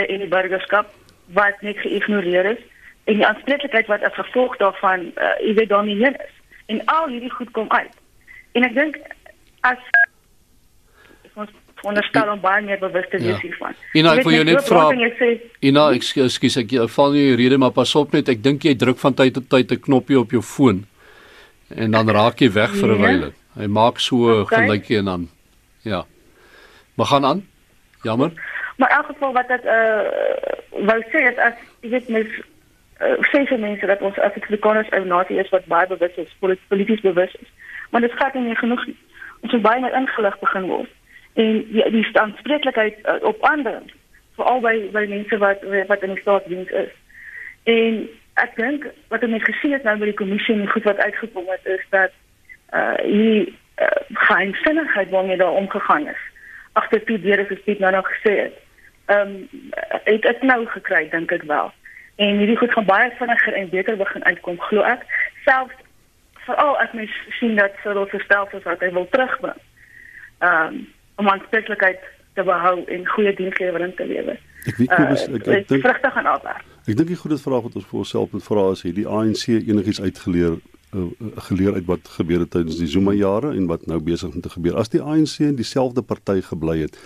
[0.03, 0.93] in die burgerskap
[1.33, 2.63] wat net geïgnoreer is
[3.05, 6.35] en die aanspreeklikheid wat as gevolg daarvan uh, jy weet domineer is
[6.67, 7.93] en al hierdie goed kom uit
[8.53, 8.99] en ek dink
[9.61, 9.79] as
[11.35, 11.51] ons
[11.85, 13.41] onderstel om baie meer bewus te wees ja.
[13.43, 13.75] hiervan.
[13.99, 14.85] Ina, ek wil jou net vra.
[15.61, 19.01] Ina, ekskuus ek val nie jou rede maar pas op net ek dink jy druk
[19.03, 20.85] van tyd tot tyd 'n knoppie op jou foon
[21.75, 23.07] en dan raak jy weg vir 'n ja.
[23.07, 23.33] wyle.
[23.55, 24.65] Hy maak so okay.
[24.65, 25.29] gelykie en dan
[25.83, 26.05] ja.
[26.95, 27.47] Maar gaan aan.
[28.03, 28.33] Jammer.
[28.77, 30.01] Maar in elk geval wat dit uh
[30.89, 32.31] wou sê is as jy weet mens
[33.01, 36.37] uh, sê vir mense dat ons Afrikaners 'n nasie is wat baie bewus is,
[36.69, 37.51] polities bewus is.
[37.91, 38.97] Maar dit gaat nie genoeg nie.
[39.41, 40.91] Ons moet baie meer ingelig begin word.
[41.35, 43.83] En die die aanspreeklikheid uh, op ander
[44.37, 46.93] veral by by mense wat wat in die staatsdiens is.
[47.65, 51.47] En ek dink wat ons gesien het nou by die kommissie en goed wat uitgekom
[51.49, 52.11] het is dat
[52.75, 56.23] uh hier uh, geen sinnigheid waarmee daar omgegaan is.
[56.73, 58.64] Agter die deure gespreek nou nog gesê het.
[59.07, 59.49] Ehm um,
[60.05, 61.73] het dit nou gekry dink ek wel.
[62.17, 65.07] En hierdie goed gaan baie vinniger en beter begin uitkom glo ek.
[65.45, 65.75] Selfs
[66.47, 69.61] veral as mens sien dat Cyril verstel is wat hy wil terugbring.
[70.41, 70.87] Um,
[71.17, 72.01] om aanspreeklikheid
[72.35, 74.39] te behou en goeie dienslewering te lewer.
[74.65, 77.65] Ek weet hoe uh, ek, ek dink vrugte gaan afwerk ek dink die goeie vraag
[77.65, 80.59] wat ons vir onsself moet vra is hierdie ANC enigiets uitgeleer
[80.93, 81.05] uh,
[81.49, 84.53] geleer uit wat gebeur het tydens die Zuma jare en wat nou besig om te
[84.53, 84.77] gebeur?
[84.77, 86.99] As die ANC in dieselfde party gebly het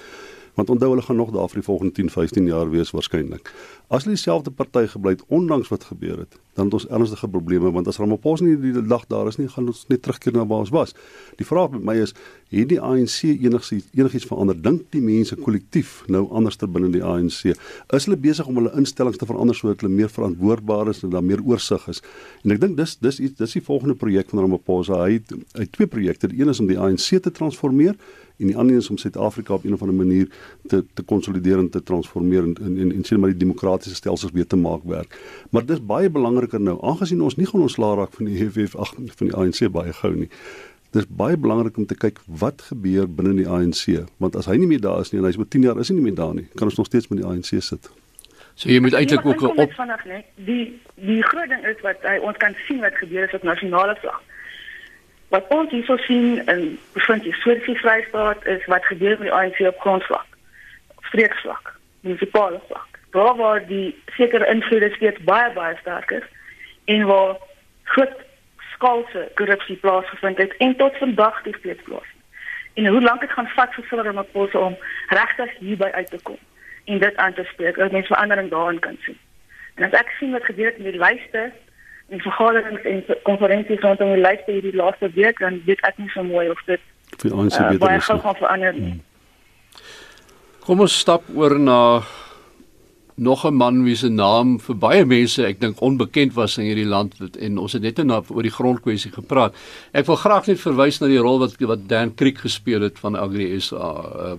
[0.59, 3.53] want onthou hulle gaan nog daar vir die volgende 10, 15 jaar wees waarskynlik.
[3.87, 7.71] As hulle dieselfde party gebly het ondanks wat gebeur het, dan het ons ernstige probleme
[7.75, 10.65] want as Ramaphosa nie die dag daar is nie, gaan ons net terugkeer na waar
[10.67, 10.95] ons was.
[11.39, 12.15] Die vraag met my is,
[12.51, 14.59] het die ANC enigiets enigiets verander?
[14.59, 17.55] Dink die mense kollektief nou anders ter binne die ANC?
[17.95, 21.27] Is hulle besig om hulle instellings te verander sodat hulle meer verantwoordbaar is en daar
[21.27, 22.03] meer oorsig is?
[22.43, 25.05] En ek dink dis dis iets dis die volgende projek van Ramaphosa.
[25.05, 26.33] Hy het, hy het twee projekte.
[26.33, 27.95] Die een is om die ANC te transformeer
[28.39, 30.29] en die ander is om Suid-Afrika op 'n of ander manier
[30.67, 34.33] te te konsolideer en te transformeer en en en, en sien maar die demokratiese stelsels
[34.33, 35.19] weer te maak werk.
[35.51, 36.11] Maar dis baie
[36.49, 39.71] belangriker nou aangesien ons nie gaan ontslaa raak van die EFF ag van die ANC
[39.73, 40.29] baie gou nie.
[40.93, 44.67] Dis baie belangrik om te kyk wat gebeur binne die ANC want as hy nie
[44.67, 46.49] meer daar is nie en hy's oor 10 jaar is hy nie meer daar nie,
[46.57, 47.91] kan ons nog steeds met die ANC sit.
[48.55, 52.19] So jy moet eintlik ook op vanaf net die die groot ding is wat hy
[52.19, 54.25] ons kan sien wat gebeur is op nasionale vlak
[55.29, 59.81] wat ons hierso sien in provinsie Suid-Afrika Vrystaat is wat gebeur met die ANC op
[59.85, 60.39] grondvlak,
[61.11, 62.97] streeksvlak, munisipale vlak.
[63.13, 66.25] Daar waar die sekere invloede steeds baie baie sterk is
[66.95, 67.37] en waar
[67.95, 68.17] groot
[68.75, 72.25] skaalse korrupsie plaasgevind het en tot vandag nog steeds plaasvind.
[72.75, 74.77] En hoe lank dit gaan vat vir Cyril Ramaphosa om
[75.09, 76.39] regtig hierby uit te kom
[76.85, 79.19] en dit aan te spreek, dat mense verandering daarin kan sien.
[79.75, 81.43] En as ek sien wat gebeur het met die lyste
[82.09, 86.25] en vergaderings en konferensies rondom die lyste hierdie laaste week, dan weet ek nie so
[86.25, 86.81] mooi of dit
[87.23, 88.07] vir ons uh, beter baie is.
[88.07, 88.25] gou nie.
[88.25, 88.97] gaan verander nie.
[90.65, 91.79] Kom ons stap oor na
[93.19, 96.87] nog 'n man wie se naam vir baie mense ek dink onbekend was in hierdie
[96.87, 99.55] land en ons het net nou oor die grondkwessie gepraat.
[99.93, 103.17] Ek wil graag net verwys na die rol wat wat Dan Creek gespeel het van
[103.17, 104.33] Agri SA uh,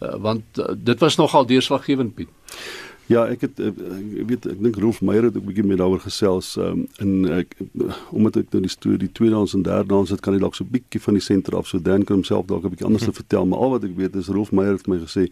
[0.00, 2.28] uh, want uh, dit was nogal deurslaggewend Piet.
[3.10, 3.74] Ja, ek het ek
[4.26, 7.56] weet ek dink Rolf Meyer het ook 'n bietjie met daaroor gesels um, en ek
[8.10, 10.54] omdat ek nou die storie die tweede dans en derde dans het kan ek dalk
[10.54, 13.04] so 'n bietjie van die senter af so Dan kan homself dalk 'n bietjie anders
[13.04, 15.28] te vertel, maar al wat ek weet is Rolf Meyer het my gesê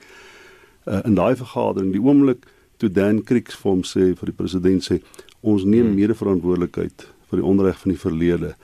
[0.87, 2.47] uh, in daai vergadering die oomblik
[2.79, 5.01] toe Dan Creek vir hom sê vir die president sê
[5.43, 5.99] ons neem hmm.
[5.99, 8.55] mede-verantwoordelikheid vir die onreg van die verlede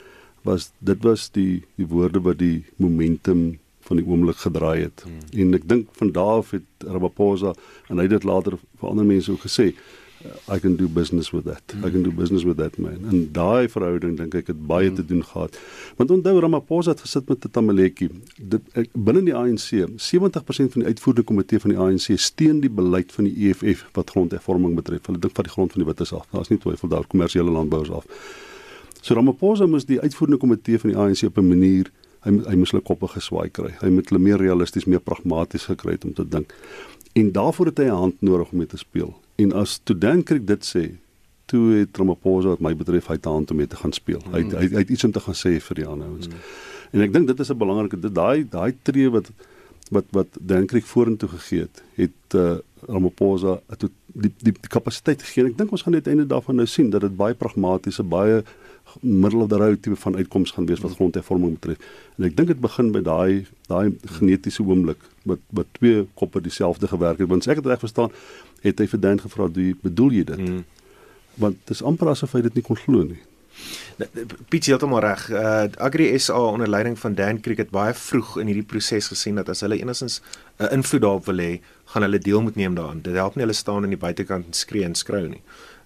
[0.45, 5.03] was dit was die die woorde wat die momentum van die oomblik gedraai het.
[5.05, 5.19] Hmm.
[5.41, 7.53] En ek dink van daar af het Ramaphosa
[7.89, 9.71] en hy het dit later vir ander mense ook gesê
[10.47, 11.63] I can do business with that.
[11.71, 11.85] Hmm.
[11.85, 12.99] I can do business with that man.
[13.11, 14.95] En daai verhouding dink ek het baie hmm.
[14.95, 15.59] te doen gehad.
[15.97, 18.09] Want onthou Ramaphosa het gesit met Tamaletjie.
[18.37, 18.61] Dit
[18.93, 19.67] binne die ANC,
[20.09, 24.15] 70% van die uitvoerende komitee van die ANC steun die beleid van die EFF wat
[24.15, 25.05] grondhervorming betref.
[25.09, 26.27] Hulle dink van die grond van die wites af.
[26.31, 28.09] Daar's nie twyfel daar kommersiële landbouers af.
[29.01, 31.91] So Ramaphosa moes die uitvoerende komitee van die ANC op 'n manier
[32.25, 33.75] hy hy moes hulle koppe geswaai kry.
[33.81, 36.53] Hy moet hulle meer realisties, meer pragmaties gekry het om te dink.
[37.13, 39.13] En daarvoor het hy 'n hand nodig om mee te speel.
[39.35, 40.85] En as toe Dan Creek dit sê,
[41.45, 44.21] toe het Ramaphosa wat my betref hy 'n hand om mee te gaan speel.
[44.25, 44.33] Mm.
[44.33, 46.27] Hy, hy hy het iets om te gaan sê vir die ander ouens.
[46.27, 46.33] Mm.
[46.91, 49.31] En ek dink dit is 'n belangrike dit daai daai tree wat
[49.91, 55.21] wat wat Dan Creek vorentoe gegee het, het uh, Ramaphosa het die die, die, kapasiteit
[55.21, 55.45] gegee.
[55.45, 58.43] Ek dink ons gaan net einde daarvan nou sien dat dit baie pragmatiese, baie
[59.01, 61.77] middel of the road tipe van uitkoms gaan wees wat grondhervorming betref.
[62.17, 66.87] En ek dink dit begin by daai daai genetiese oomblik wat wat twee koppe dieselfde
[66.87, 67.29] gewerk het.
[67.29, 68.11] Want as ek dit reg verstaan,
[68.61, 70.65] het hy vir Dan gevra, "Wie bedoel jy dit?" Hmm.
[71.35, 73.21] Want dit is amper asof hy dit nie kon glo nie.
[74.51, 75.29] Piet heeltemal reg.
[75.31, 79.35] Uh Agri SA onder leiding van Dan Creek het baie vroeg in hierdie proses gesien
[79.39, 80.21] dat as hulle enigstens
[80.59, 83.01] 'n uh, invloed daarop wil hê, gaan hulle deel moet neem daaraan.
[83.01, 85.41] Dit help nie hulle staan aan die buitekant en skree en skrou nie.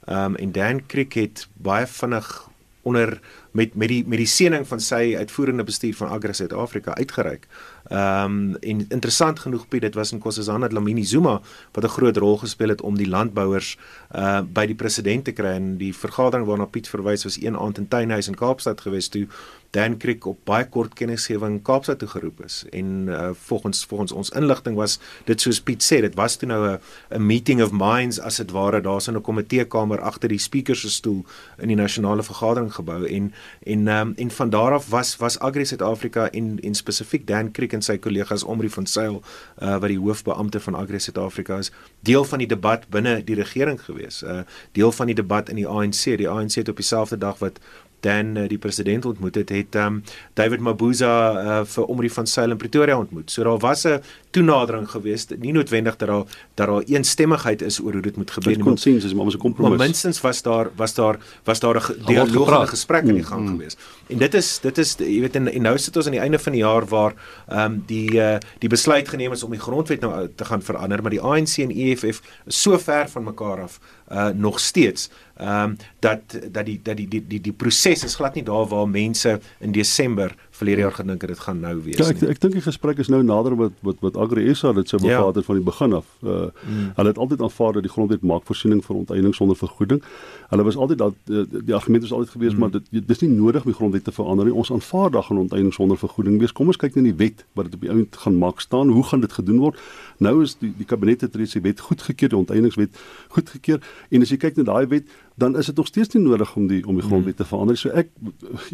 [0.08, 2.49] Um en Dan Creek het baie vinnig
[2.90, 3.20] onder
[3.52, 7.48] met met die met die seëning van sy uitvoerende bestuur van Agri Suid-Afrika uitgereik.
[7.88, 12.18] Ehm um, en interessant genoeg Piet, dit was in Kossazana Dlamini Zuma wat 'n groot
[12.18, 13.78] rol gespeel het om die landbouers
[14.16, 15.56] uh by die president te kry.
[15.56, 19.28] En die vergadering waarna Piet verwys was een aand in Tuinhuis in Kaapstad gewees toe
[19.70, 22.64] Dan Creek op baie kort kennisgewing Kaapstad toe geroep is.
[22.74, 26.62] En uh, volgens volgens ons inligting was dit soos Piet sê dit was toe nou
[26.70, 28.82] 'n 'n meeting of minds as dit ware.
[28.82, 31.26] Daar's in 'n komiteekamer agter die speaker se stoel
[31.58, 33.06] in die nasionale vergadering gebou.
[33.06, 37.52] En en um, en van daar af was was Agri Suid-Afrika en en spesifiek Dan
[37.52, 41.72] Creek en sy kollegas Omri van Sail uh, wat die hoofbeampte van Agri Suid-Afrika is
[42.08, 44.24] deel van die debat binne die regering gewees.
[44.24, 47.60] Uh, deel van die debat in die ANC die ANC het op dieselfde dag wat
[48.00, 52.52] dan uh, die president ontmoet het, het um, David Mabuza uh, vir Omri van Sail
[52.52, 53.32] in Pretoria ontmoet.
[53.32, 56.24] So daar was 'n toenadering geweest, nie noodwendig dat daar
[56.56, 58.64] dat daar eensstemmigheid is oor hoe dit moet gebeur nie.
[58.64, 59.78] Konsensus, maar ons 'n kompromis.
[59.78, 63.24] Maar minstens was daar was daar was daar 'n dialoog en 'n gesprek in die
[63.24, 63.48] gang mm.
[63.48, 63.78] geweest.
[64.08, 66.40] En dit is dit is jy weet en, en nou sit ons aan die einde
[66.40, 67.14] van die jaar waar
[67.48, 71.02] ehm um, die uh, die besluit geneem is om die grondwet nou te gaan verander,
[71.02, 73.80] maar die ANC en EFF is so ver van mekaar af
[74.12, 75.10] uh nog steeds.
[75.38, 76.20] Ehm um, dat
[76.52, 79.72] dat die dat die die die, die proses is glad nie daar waar mense in
[79.72, 81.98] Desember verlede jaar gedink het dit gaan nou wees.
[82.00, 84.92] Ja, ek ek dink die gesprek is nou nader wat wat wat Agri SA dit
[84.92, 85.22] sou ja.
[85.34, 86.08] van die begin af.
[86.22, 86.92] Uh mm.
[87.00, 90.02] hulle het altyd aanvaar dat die grondwet maak voorsiening vir onteiening sonder vergoeding.
[90.50, 92.60] Hulle was altyd dat uh, die argument was altyd gewees mm.
[92.60, 94.54] maar dit dis nie nodig om die grondwet te verander nie.
[94.54, 96.52] Ons aanvaar dat gaan onteiening sonder vergoeding wees.
[96.52, 98.94] Kom ons kyk net in die wet wat dit op die ount gaan maak staan.
[98.96, 99.80] Hoe gaan dit gedoen word?
[100.18, 103.02] Nou is die die kabinet het reeds die wet goedgekeur, die onteieningswet
[103.36, 105.08] goedgekeur en as jy kyk na daai wet
[105.40, 107.78] dan is dit nog steeds nie nodig om die om die grondwet te verander.
[107.78, 108.12] So ek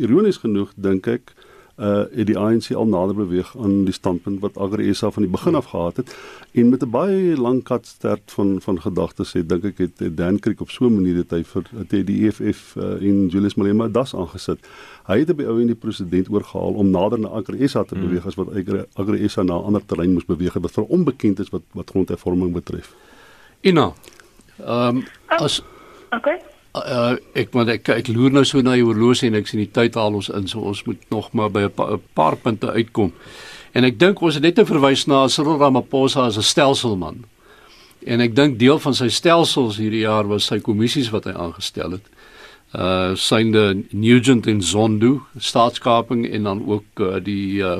[0.01, 1.33] ironies genoeg dink ek
[1.75, 5.31] uh het die ANC al nader beweeg aan die standpunt wat Agri SA van die
[5.31, 6.15] begin af gehad het
[6.51, 10.39] en met 'n baie lang katstert van van gedagtes het dink ek het, het Dan
[10.39, 13.87] Creek op so 'n manier dat hy vir het die EFF uh, en Julius Malema
[13.87, 14.59] das aangesit.
[15.05, 18.25] Hy het by ou en die president oorgehaal om nader na Agri SA te beweeg
[18.25, 18.47] as wat
[18.93, 22.53] Agri SA na 'n ander terrein moes beweeg wat vir onbekend is wat wat grondhervorming
[22.53, 22.95] betref.
[23.61, 23.93] Ina.
[24.59, 25.63] Ehm um, as
[26.11, 26.54] Okay.
[26.75, 29.71] Uh, ek want ek ek loer nou so na die horlosie en ek sien die
[29.71, 33.13] tyd haal ons in so ons moet nog maar by 'n pa, paar punte uitkom.
[33.71, 37.23] En ek dink ons het net te verwys na Cyril Ramaphosa as 'n stelselman.
[38.05, 41.91] En ek dink deel van sy stelsels hierdie jaar was sy kommissies wat hy aangestel
[41.91, 42.05] het.
[42.73, 47.79] uh synde Nugent en Zondo staatskaping en dan ook uh, die uh,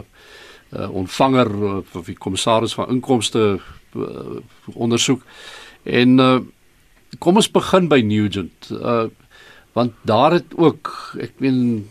[0.71, 3.59] uh ontvanger uh, of die kommissaris van inkomste
[3.95, 4.39] uh,
[4.73, 5.21] ondersoek.
[5.83, 6.39] En uh
[7.19, 8.71] kom ons begin by Nugent.
[8.71, 9.07] Uh
[9.75, 11.89] want daar het ook ek meen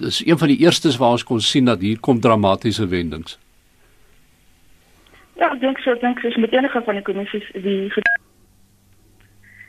[0.00, 3.38] dis een van die eerstes waar ons kon sien dat hier kom dramatiese wendings.
[5.36, 7.92] Ja, ek dink so, ek dink dis met enige van die kommissies die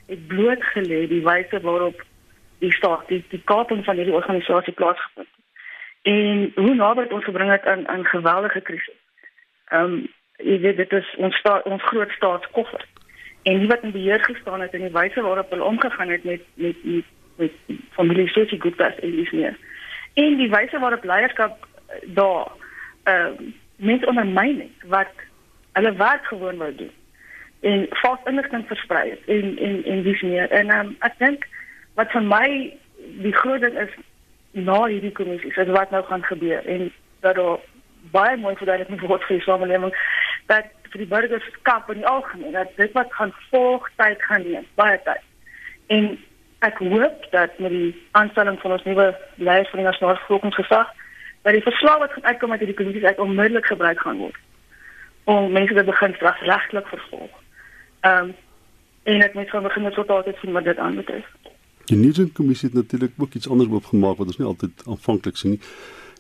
[0.05, 2.03] het bloot gelê die wyse waarop
[2.63, 5.33] die staat die die kaping van hierdie organisasie plaasgevind het.
[6.05, 8.99] En hoe naby dit ons gebring het aan aan geweldige krisis.
[9.67, 10.03] Ehm um,
[10.37, 12.85] jy weet dit is ons staat ons groot staatskoffer.
[13.45, 16.41] En wie wat in beheer gestaan het en die wyse waarop hulle omgegaan het met
[16.53, 17.03] met met,
[17.35, 17.51] met
[17.97, 19.57] familie Sosie Gupta en dis meer.
[20.13, 21.67] En die wyse waarop leierskap
[22.03, 22.51] daar
[23.03, 25.11] ehm uh, mense ondermyn het wat
[25.71, 26.91] hulle werk gewoon wou doen
[27.59, 31.47] en vals inligting versprei het en en en dis meer en um, ek dink
[31.99, 32.47] wat vir my
[33.25, 33.95] die groot ding is
[34.67, 36.91] na hierdie kommissie is wat nou gaan gebeur en
[37.25, 37.57] dat daar
[38.13, 39.95] baie mooi verduidelik moet word vir die samelewing
[40.51, 44.47] dat vir die burgers skap in die algemeen dat dit wat gaan volg tyd gaan
[44.47, 46.11] neem baie tyd en
[46.65, 50.91] ek hoop dat met die aanstelling van ons nuwe leier van die nasionale vervolgingsgesag
[51.45, 54.43] dat die verslag wat gaan uitkom uit hierdie kommissie uit onmiddellik gebruik gaan word
[55.25, 57.41] om mense te begin strafregtelik vervolg
[58.05, 58.33] Ehm um,
[59.03, 61.25] en ek moet van begin tot altyd sien wat dit aanbetref.
[61.85, 65.51] Die Nugent kommissie het natuurlik ook iets anders oopgemaak wat ons nie altyd aanvanklik sien
[65.55, 65.59] nie.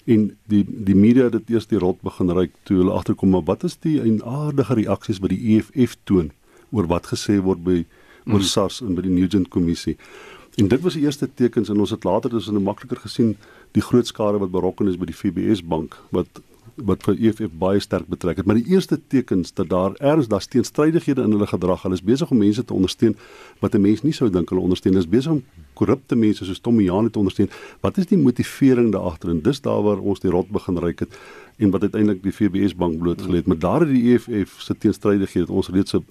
[0.05, 3.63] En die die media het eers die rot begin ry toe hulle agterkom maar wat
[3.63, 6.31] is die aardige reaksies by die EFF toon
[6.71, 7.83] oor wat gesê word by
[8.25, 8.49] oor mm.
[8.49, 9.95] SARS en by die Nugent kommissie.
[10.61, 13.35] En dit was die eerste tekens en ons het later dus in 'n makliker gesien
[13.73, 16.41] die groot skade wat berokken is by die FBS bank wat
[16.75, 20.47] wat vir EFF baie sterk betrek het, maar die eerste tekens dat daar erns daar
[20.47, 23.15] teenstrydighede in hulle gedrag, hulle is besig om mense te ondersteun
[23.59, 24.93] wat 'n mens nie sou dink hulle ondersteun.
[24.93, 25.43] Hulle is besig om
[25.75, 27.51] korrupte mense soos Tommy Jaan te ondersteun.
[27.85, 29.29] Wat is die motivering daar agter?
[29.29, 31.19] En dis daar waar ons die rot begin ryk het
[31.55, 33.45] en wat uiteindelik die FBS bank blootgelê het.
[33.45, 36.03] Maar daar het die EFF se teenstrydighede ons reeds 'n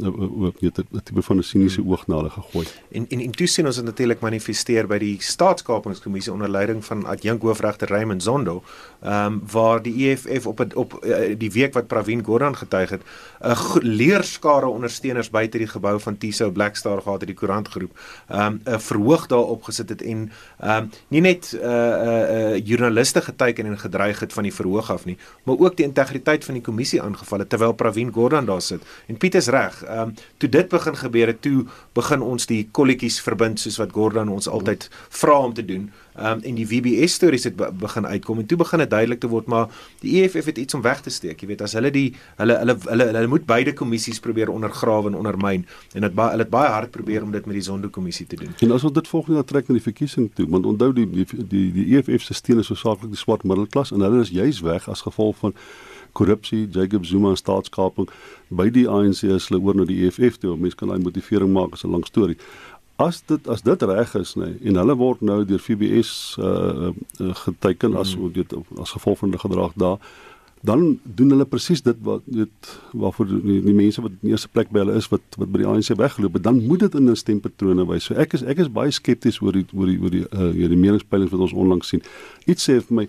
[1.04, 2.66] tipe van 'n siniese oog na hulle gegooi.
[2.90, 7.42] En en intussen sien ons dit natuurlik manifesteer by die staatskapingskommissie onder leiding van adjunk
[7.42, 8.62] hoofregter Raymond Zondo,
[9.02, 12.90] ehm um, waar die EFF op het, op uh, die week wat Pravin Gordhan getuig
[12.90, 13.02] het,
[13.40, 17.98] 'n uh, leerskare ondersteuners buite die gebou van Tiso Blackstar gehad het die koerant groep,
[18.28, 20.28] ehm um, 'n verhoog daar opgesit het en
[20.60, 24.90] ehm um, nie net uh uh, uh joernaliste geteken en gedreig het van die verhoog
[24.90, 28.62] af nie, maar ook die integriteit van die kommissie aangeval het terwyl Pravin Gordhan daar
[28.62, 28.82] sit.
[29.06, 29.82] En Piet is reg.
[29.84, 33.92] Ehm um, toe dit begin gebeur het, toe begin ons die kolletjies verbind soos wat
[33.92, 35.90] Gordhan ons altyd vra om te doen.
[35.90, 39.20] Ehm um, en die WBS stories het be begin uitkom en toe begin dit duidelik
[39.20, 41.40] te word maar die EFF het iets om weg te steek.
[41.40, 42.06] Jy weet as hulle die
[42.40, 46.46] hulle hulle hulle hulle moet beide kommissies probeer ondergrawe en ondermyn en dit baie hulle
[46.46, 48.54] het baie hard probeer om dit met die Zondo kommissie te doen.
[48.58, 51.26] En as ons dit volgende jaar trek na die verkiesing toe, want onthou die die
[51.48, 54.88] die, die EFF se steun is hoofsaaklik die swart middelklas en hulle is juis weg
[54.88, 55.56] as gevolg van
[56.14, 58.08] korrupsie, Jacob Zuma se staatskaping
[58.54, 60.54] by die ANC is hulle oor na die EFF toe.
[60.60, 62.38] Mense kan daai motivering maak as 'n lang storie.
[62.96, 66.92] As dit as dit reg is nê nee, en hulle word nou deur FBS uh,
[67.20, 68.32] uh geteken as mm.
[68.32, 69.98] dit as gevolg van die gedrag daar
[70.64, 74.70] dan doen hulle presies dit wat weet waarvoor die, die mense wat in eerste plek
[74.72, 77.16] by hulle is wat wat by die ANC weggeloop het dan moet dit in 'n
[77.16, 78.06] stempatrone wys.
[78.08, 80.80] So ek is ek is baie skepties oor die oor die oor die uh die
[80.86, 82.02] meningspeilings wat ons onlangs sien.
[82.46, 83.08] Iets sê vir my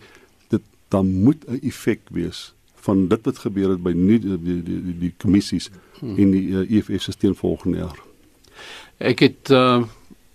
[0.49, 2.53] dit dan moet 'n effek wees
[2.85, 5.69] van dit wat gebeur het by nie die die die, die, die kommissies
[5.99, 6.17] hmm.
[6.17, 8.04] en die uh, EFF se steun volgende jaar.
[8.97, 9.83] Ek het uh,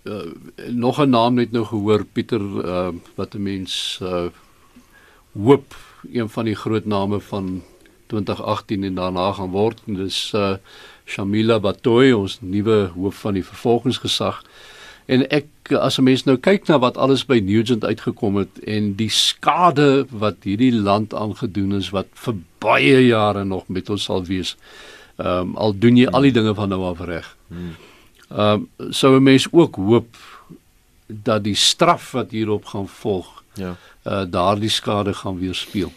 [0.04, 0.32] uh
[0.68, 4.28] nog 'n naam net nou gehoor Pieter uh wat 'n mens uh
[5.32, 5.76] hoop
[6.12, 7.62] een van die groot name van
[8.06, 10.54] 2018 en daarna gaan word en dis uh
[11.06, 14.44] Shamila Batoy ons nuwe hoof van die vervolgingsgesag.
[15.06, 18.94] En ek as 'n mens nou kyk na wat alles by Nugent uitgekom het en
[18.94, 24.24] die skade wat hierdie land aangedoen is wat vir baie jare nog met ons sal
[24.24, 24.56] wees.
[25.16, 27.36] Ehm um, al doen jy al die dinge van nou af reg.
[28.30, 30.16] Ehm um, sou 'n mens ook hoop
[31.06, 33.76] dat die straf wat hierop gaan volg ja.
[34.04, 35.92] uh daardie skade gaan weerspieël.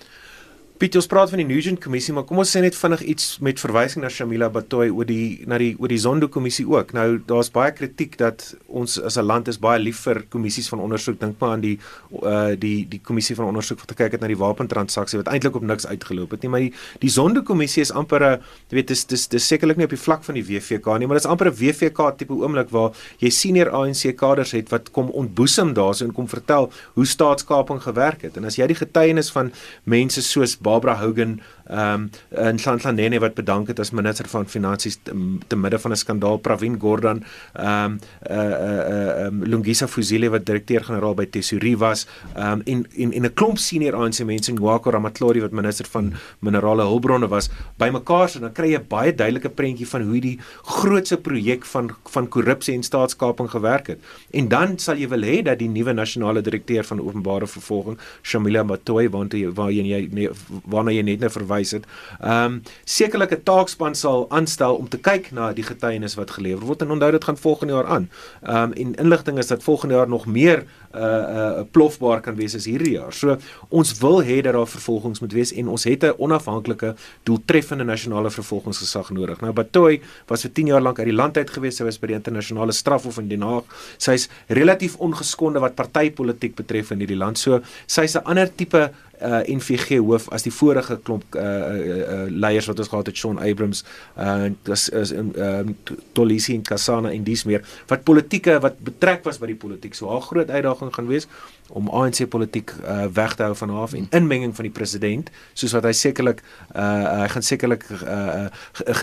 [0.82, 3.60] Piet, ons praat van die Nugent kommissie, maar kom ons sê net vinnig iets met
[3.62, 6.96] verwysing na Shamila Batoy oor die na die oor die Zondo kommissie ook.
[6.98, 10.80] Nou daar's baie kritiek dat ons as 'n land is baie lief vir kommissies van
[10.82, 11.20] ondersoek.
[11.20, 11.78] Dink maar aan die
[12.24, 15.62] uh die die kommissie van ondersoek wat gekyk het na die wapentransaksie wat eintlik op
[15.62, 19.06] niks uitgeloop het nie, maar die die Zondo kommissie is amper 'n jy weet dis
[19.06, 21.52] dis dis sekerlik nie op die vlak van die WVK nie, maar dit is amper
[21.52, 26.14] 'n WVK tipe oomblik waar jy senior ANC kaders het wat kom ontboesem daarso en
[26.14, 28.38] kom vertel hoe staatskaping gewerk het.
[28.38, 29.52] En as jy die getuienis van
[29.86, 32.10] mense soos Barbara Hogan ehm um,
[32.48, 35.14] in Nhlanhlanene wat bedank het as minister van finansies te,
[35.48, 36.38] te midde van 'n skandaal.
[36.38, 37.24] Pravin Gordhan
[37.54, 42.52] ehm um, eh uh, eh uh, um, Lungisa Fuzile wat direkteur-generaal by Tesorie was ehm
[42.52, 46.14] um, en en en 'n klomp senior ANC mense en Gwako Ramatlori wat minister van
[46.40, 48.30] minerale hulpbronne was bymekaar.
[48.30, 52.76] So dan kry jy baie duidelike prentjie van hoe die grootse projek van van korrupsie
[52.76, 54.00] en staatskaping gewerk het.
[54.32, 58.64] En dan sal jy wil hê dat die nuwe nasionale direkteur van openbare vervolging Shamila
[58.64, 60.30] Matoyi waartoe waar jy
[60.66, 61.86] waarna jy net nou verwys het.
[62.20, 66.66] Ehm um, sekerlik 'n taakspan sal aanstel om te kyk na die getuienis wat gelewer
[66.66, 68.10] word en onthou dit gaan volgende jaar aan.
[68.42, 72.56] Ehm um, en inligting is dat volgende jaar nog meer uh uh plofbaar kan wees
[72.56, 73.14] as hierdie jaar.
[73.14, 73.38] So
[73.70, 78.32] ons wil hê dat daar vervolgings moet wees en ons het 'n onafhanklike doeltreffende nasionale
[78.32, 79.42] vervolgingsgesag nodig.
[79.42, 81.76] Nou Batoy was vir 10 jaar lank uit die land uit gewees.
[81.76, 83.64] Sy was by die internasionale strafhof in Den Haag.
[83.98, 87.38] Sy's relatief ongeskonde wat partytetiek betref in hierdie land.
[87.38, 88.92] So sy's 'n ander tipe
[89.24, 93.18] uh NVG hoof as die vorige klomp uh, uh, uh leiers wat ons gehad het
[93.18, 93.84] Shaun Abrams
[94.18, 95.76] uh dis is in um
[96.14, 100.12] Tolisi en Kasana en dis meer wat politieke wat betrek was by die politiek so
[100.16, 101.28] 'n groot uitdaging gaan wees
[101.70, 105.72] om ANC politiek uh weg te hou van haar en inmenging van die president soos
[105.72, 106.44] wat hy sekerlik
[106.76, 108.48] uh hy gaan sekerlik uh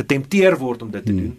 [0.01, 1.37] getempteer word om dit te hmm.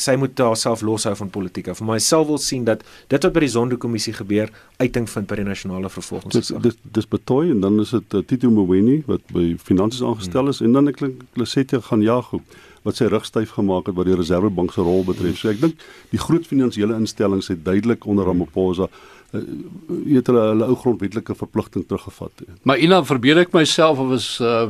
[0.00, 1.68] Sy moet haarself loshou van politiek.
[1.76, 5.46] Vir myself wil sien dat dit wat by die Zondo-kommissie gebeur uiting vind by die
[5.48, 6.62] nasionale vervolgingsgesag.
[6.64, 10.62] Dis dis betooi en dan is dit uh, Tito Mboweni wat by finansies aangestel is
[10.62, 10.70] hmm.
[10.70, 11.02] en dan ek
[11.36, 12.32] Klesetjie gaan jag
[12.84, 15.38] wat sy rug styf gemaak het wat die Reserwebank se rol betref.
[15.40, 19.44] So ek dink die groot finansiële instellings het duidelik onder Ramaphosa uh,
[20.14, 22.44] het hulle hulle ou grondwetlike verpligting teruggevat.
[22.64, 24.68] Maar Ina verbeel ek myself of is uh,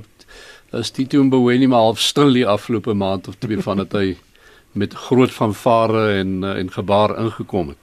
[0.75, 4.07] is Tito Mboweni maar half stil die afgelope maand of twee van dit hy
[4.75, 7.83] met groot fanfare en uh, en gebaar ingekom het.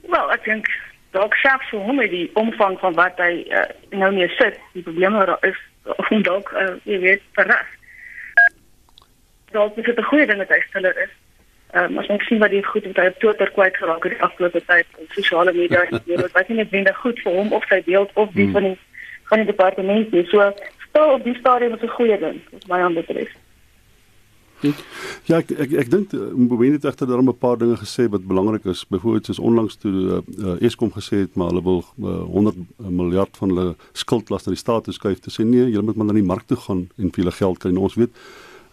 [0.00, 0.70] Wel, ek dink
[1.10, 5.18] dalk selfs vir hom die omvang van wat hy uh, nou mee sit, die probleme
[5.18, 5.58] wat daar is,
[6.08, 7.74] hom dalk uh, jy weet verras.
[9.50, 11.14] Dalk is dit 'n goeie ding dat hy stiller is.
[11.74, 14.12] Ehm um, as ons sien wat hy goed het hy op Twitter kwyt geraak het
[14.12, 17.52] die afgelope tyd op sosiale media en dit was nie net binne goed vir hom
[17.52, 18.52] of sy beeld of die hmm.
[18.52, 18.78] van die
[19.30, 20.26] van die departement nie.
[20.26, 20.50] So
[20.88, 23.30] stel op die stadium is 'n goeie ding wat my aanbetref.
[24.60, 28.26] Ja, ek ek, ek dink eh, Mboweni het egter daar 'n paar dinge gesê wat
[28.26, 28.84] belangrik is.
[28.88, 33.48] Byvoorbeeld soos onlangs toe uh, Eskom gesê het maar hulle wil uh, 100 miljard van
[33.48, 36.22] hulle skuldlas na die staat toe skuif te sê nee, julle moet maar na die
[36.22, 37.70] mark toe gaan en vir julle geld kry.
[37.72, 38.12] Nou, ons weet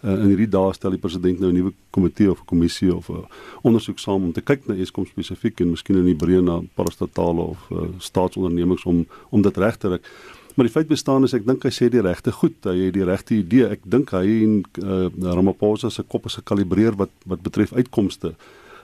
[0.04, 3.08] uh, in hierdie dae stel die president nou 'n nuwe komitee of 'n kommissie of
[3.08, 3.24] 'n uh,
[3.62, 7.40] ondersoek saam om te kyk na Eskom spesifiek en miskien in die breë na parastatale
[7.40, 10.04] of uh, staatsondernemings om om dit reg te rek.
[10.58, 13.04] Maar die feit bestaan is ek dink hy sê die regte goed, hy het die
[13.06, 13.68] regte idee.
[13.76, 18.32] Ek dink hy en uh, Ramaphosa se kop is gekalibreer wat wat betref uitkomste.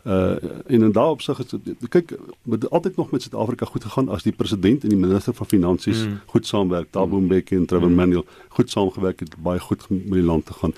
[0.04, 1.54] Uh en in daardie opsig is
[1.90, 2.12] kyk
[2.44, 6.04] met altyd nog met Suid-Afrika goed gegaan as die president en die minister van finansies
[6.04, 6.20] mm.
[6.30, 6.92] goed saamwerk.
[6.94, 7.24] Thabo mm.
[7.24, 7.98] Mbeki en Trevor mm.
[7.98, 10.76] Manuel goed saamgewerk het baie goed met die land te gaan.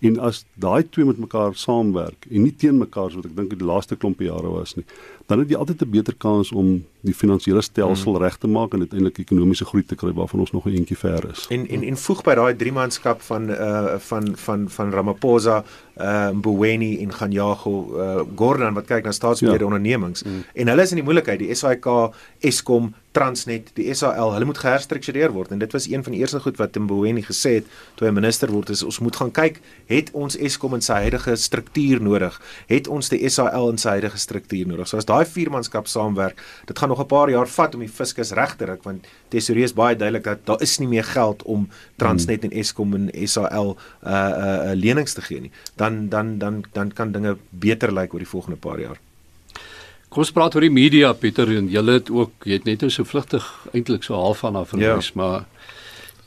[0.00, 3.58] En as daai twee met mekaar saamwerk en nie teen mekaar so wat ek dink
[3.58, 4.86] die laaste klompie jare was nie,
[5.28, 8.22] dan het jy altyd 'n beter kans om die finansiële stelsel hmm.
[8.22, 11.30] reg te maak en uiteindelik ekonomiese groei te kry waarvan ons nog 'n entjie ver
[11.30, 11.46] is.
[11.48, 15.64] En en en voeg by daai drie manskap van uh van van van Ramaphosa,
[15.96, 19.70] uh Mboweni en Ganyago uh Gordon wat kyk na staatsbeheerde ja.
[19.70, 20.44] ondernemings hmm.
[20.54, 21.86] en hulle is in die moeilikheid, die SAIK,
[22.38, 26.38] Eskom, Transnet, die SAL, hulle moet geherstruktureer word en dit was een van die eerste
[26.44, 29.58] goed wat Mboweni gesê het toe hy minister word is ons moet gaan kyk,
[29.90, 32.36] het ons Eskom in sy huidige struktuur nodig?
[32.70, 34.90] Het ons die SAL in sy huidige struktuur nodig?
[34.90, 36.38] So as daai vier manskap saamwerk,
[36.70, 39.64] dit gaan nog 'n paar jaar vat om die fiskus reg te ruk want Tesorie
[39.64, 43.76] is baie duidelik dat daar is nie meer geld om Transnet en Eskom en SAL
[44.06, 45.50] uh uh, uh lenings te gee nie.
[45.76, 49.07] Dan dan dan dan kan dinge beter lyk oor die volgende paar jaar.
[50.08, 53.04] Kom ons praat oor die media Pieter en jy het ook jy het net so
[53.04, 55.16] vlugtig eintlik so half van af verwys ja.
[55.20, 55.44] maar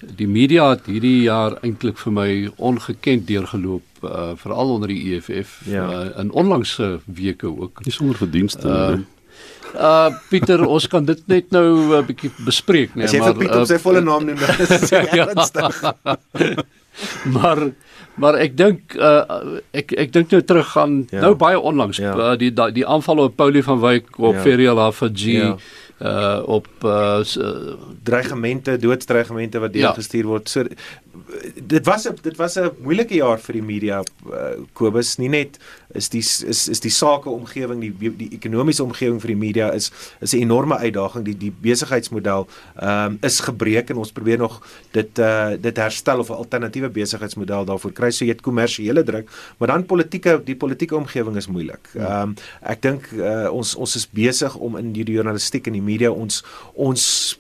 [0.02, 5.60] die media het hierdie jaar eintlik vir my ongekend deurgeloop uh, veral onder die EFF
[5.70, 5.86] ja.
[5.86, 7.84] uh, in onlangse weke ook.
[7.86, 8.68] Dis sonder verdienste.
[8.68, 9.02] Uh,
[9.72, 13.38] Uh Pieter, ons kan dit net nou 'n uh, bietjie bespreek, nee, As jy maar
[13.40, 15.78] Pieter uh, sy volle naam noem, dan is dit ernstig.
[17.32, 17.62] maar
[18.22, 21.24] maar ek dink uh ek ek dink nou terug gaan ja.
[21.26, 22.14] nou baie onlangs ja.
[22.16, 24.44] uh, die die aanval op Paulie van Wyk op ja.
[24.46, 25.56] Ferial Hafaji ja.
[26.02, 27.22] uh op uh,
[28.04, 30.30] dreigemente, doodsdreigemente wat deurgestuur ja.
[30.30, 30.50] word.
[30.50, 30.66] So
[31.56, 35.58] dit was 'n dit was 'n moeilike jaar vir die media uh, Kobus nie net
[35.94, 39.92] is die is is die sake omgewing die die ekonomiese omgewing vir die media is
[40.22, 44.62] is 'n enorme uitdaging die die besigheidsmodel ehm um, is gebreek en ons probeer nog
[44.92, 49.30] dit uh dit herstel of 'n alternatiewe besigheidsmodel daarvoor kry so jy het kommersiële druk
[49.58, 51.90] maar dan politieke die politieke omgewing is moeilik.
[51.94, 52.02] Ja.
[52.02, 55.82] Ehm um, ek dink uh, ons ons is besig om in die journalistiek en die
[55.82, 57.40] media ons ons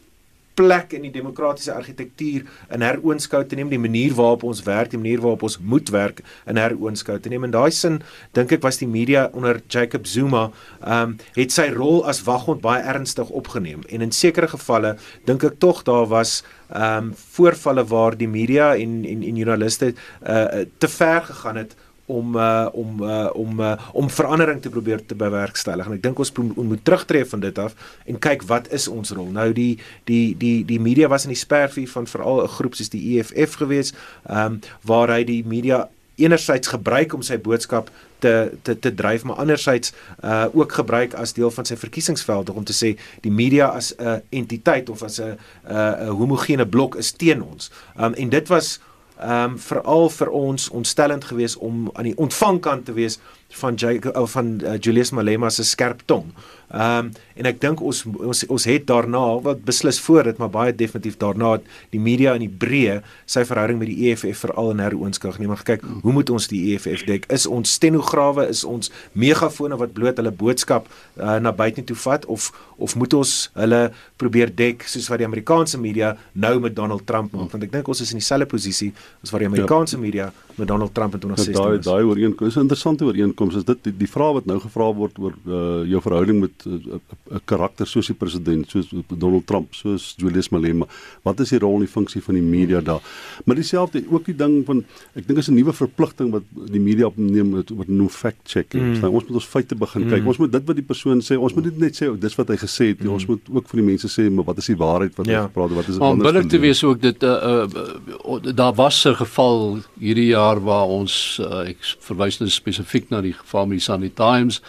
[0.61, 2.45] plek in die demokratiese argitektuur
[2.75, 6.21] in heroonskou te neem, die manier waarop ons werk, die manier waarop ons moet werk
[6.49, 7.47] in heroonskou te neem.
[7.47, 8.01] In daai sin
[8.37, 10.49] dink ek was die media onder Jacob Zuma
[10.81, 14.95] ehm um, het sy rol as waghond baie ernstig opgeneem en in sekere gevalle
[15.27, 19.93] dink ek tog daar was ehm um, voorvalle waar die media en en en joernaliste
[19.93, 21.75] uh, te ver gegaan het
[22.11, 26.19] om uh, om uh, om uh, om verandering te probeer te bewerkstellig en ek dink
[26.19, 29.73] ons moet, terugtreë van dit af en kyk wat is ons rol nou die
[30.09, 33.57] die die die media was in die spervuur van veral 'n groep soos die EFF
[33.63, 33.95] gewees
[34.27, 35.87] ehm um, waar hy die media
[36.21, 37.89] enerzijds gebruik om sy boodskap
[38.21, 39.93] te te te dryf maar anderzijds
[40.23, 42.93] uh ook gebruik as deel van sy verkiesingsveld om te sê
[43.25, 45.37] die media as 'n uh, entiteit of as 'n
[45.67, 47.71] uh, 'n homogene blok is teen ons.
[47.97, 48.79] Um en dit was
[49.21, 53.19] um veral vir ons ontstellend geweest om aan die ontvangkant te wees
[53.61, 56.31] van Jacob of van uh, Julius Malema se skerp tong.
[56.71, 57.11] Ehm um,
[57.41, 61.17] en ek dink ons ons ons het daarna wat beslis voor dit maar baie definitief
[61.19, 61.55] daarna
[61.91, 65.59] die media in die breë sy verhouding met die EFF veral in heroonskou geneem en
[65.59, 67.25] gekyk hoe moet ons die EFF dek?
[67.33, 72.27] Is ons stenograwe is ons megafone wat bloot hulle boodskap uh, na buite toe vat
[72.31, 73.81] of of moet ons hulle
[74.21, 77.51] probeer dek soos wat die Amerikaanse media nou met Donald Trump maak?
[77.51, 78.93] Want ek dink ons is in dieselfde posisie
[79.23, 80.03] as wat die Amerikaanse ja.
[80.05, 81.85] media met Donald Trump in 2016 ja, is.
[81.85, 83.55] Daai daai ooreenkoms is 'n interessante ooreenkoms.
[83.55, 87.01] Is dit die, die vraag wat nou gevra word oor uh, jou verhouding met 'n
[87.31, 90.85] uh, karakter soos die president, soos Donald Trump, soos Julius Malema.
[91.23, 93.01] Wat is die rol en die funksie van die media daar?
[93.45, 94.83] Maar dieselfde ook die ding van
[95.13, 98.83] ek dink is 'n nuwe verpligting wat die media opneem wat wat noem fact checking.
[98.83, 98.99] Mm.
[98.99, 100.21] Nou, ons moet ons feite begin kyk.
[100.21, 100.27] Mm.
[100.27, 102.57] Ons moet dit wat die persoon sê, ons moet dit net sê dis wat hy
[102.57, 103.03] gesê het.
[103.03, 103.09] Mm.
[103.09, 105.41] Ons moet ook vir die mense sê maar wat is die waarheid wat ja.
[105.41, 105.77] hy gepraat het?
[105.77, 106.23] Wat is dit anders?
[106.23, 110.87] Maar billik te wees ook dit uh, uh, daar was 'n geval hierdie jaar waar
[110.87, 114.61] ons uh, ek verwys nou spesifiek na die geval met die Sunday Times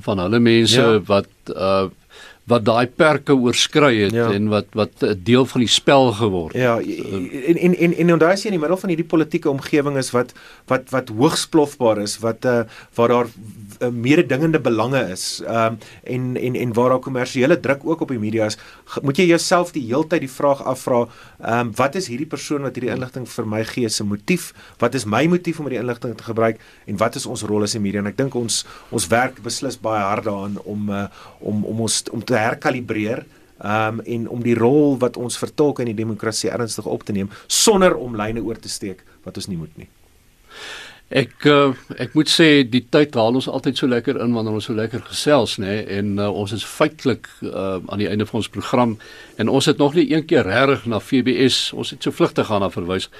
[0.00, 1.00] van hulle mense ja.
[1.06, 1.86] wat uh
[2.44, 4.26] wat daai perke oorskry het ja.
[4.32, 6.54] en wat wat 'n deel van die spel geword.
[6.54, 9.96] Ja, en en en en onthou as jy in die middel van hierdie politieke omgewing
[9.96, 10.32] is wat
[10.66, 12.62] wat wat hoogs plofbaar is, wat uh
[12.94, 13.26] waar daar
[13.80, 18.18] uh, mededingende belange is, um, en en en waar daar kommersiële druk ook op die
[18.18, 18.58] media is,
[19.02, 21.04] moet jy jouself die heeltyd die vraag afvra,
[21.40, 24.52] ehm um, wat is hierdie persoon wat hierdie inligting vir my gee se motief?
[24.78, 27.74] Wat is my motief om hierdie inligting te gebruik en wat is ons rol as
[27.74, 28.00] 'n media?
[28.00, 31.06] En ek dink ons ons werk beslis baie hard daaraan om uh,
[31.40, 33.24] om om ons om te herkalibreer
[33.64, 37.30] um en om die rol wat ons vertolk in die demokrasie ernstig op te neem
[37.46, 39.88] sonder om lyne oor te steek wat ons nie moet nie.
[41.12, 44.64] Ek uh, ek moet sê die tyd haal ons altyd so lekker in wanneer ons
[44.70, 48.48] so lekker gesels nê en uh, ons is feitelik uh, aan die einde van ons
[48.48, 48.94] program
[49.36, 52.64] en ons het nog nie een keer regtig na FBS ons het so vlugtig gaan
[52.64, 53.10] na verwys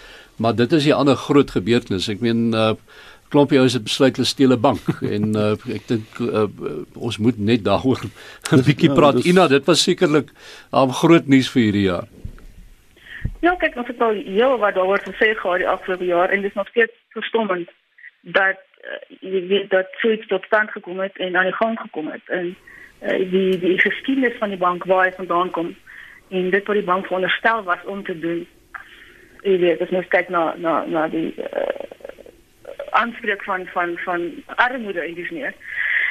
[0.41, 2.73] maar dit is 'n ander groot gebeurtenis ek meen uh,
[3.35, 4.81] klompie ouens het besluit hulle steel 'n bank
[5.15, 6.49] en uh, ek dink uh,
[6.95, 8.01] ons moet net daaroor
[8.53, 9.25] 'n bietjie ja, praat.
[9.25, 10.33] Ina, dit was sekerlik
[10.73, 12.09] 'n groot nuus vir hierdie jaar.
[13.45, 16.51] Ja, kyk, ons het al heel wat daaroor gesê gehad die afgelope jaar en dit
[16.51, 17.69] is nog steeds verstommend
[18.21, 22.09] dat uh, jy weet dat suits tot stand gekom het en aan die gang gekom
[22.09, 22.55] het en
[23.03, 25.75] uh, die die geskiedenis van die bank waar hy vandaan kom
[26.29, 28.47] en dit wat die bank veronderstel was om te doen.
[29.43, 31.85] Jy weet, as mens kyk na na na die uh,
[33.03, 34.25] aanspreek van van van
[34.57, 35.53] armoede en dis meer.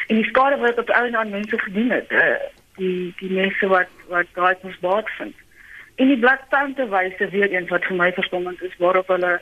[0.07, 2.37] En die skade wat op al die mense gedoen het, uh,
[2.77, 5.42] die die mense wat wat daai mos baat vind.
[5.95, 9.39] En die bladtante wyse weer eens wat vir my verstommend is waarop hulle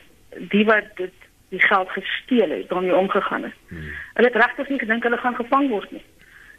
[0.52, 1.12] die wat dit
[1.48, 3.56] die geld gesteel het, nie omgegaan het.
[3.68, 3.92] Hmm.
[4.14, 6.04] Hulle het regtig nie gedink hulle gaan gevang word nie.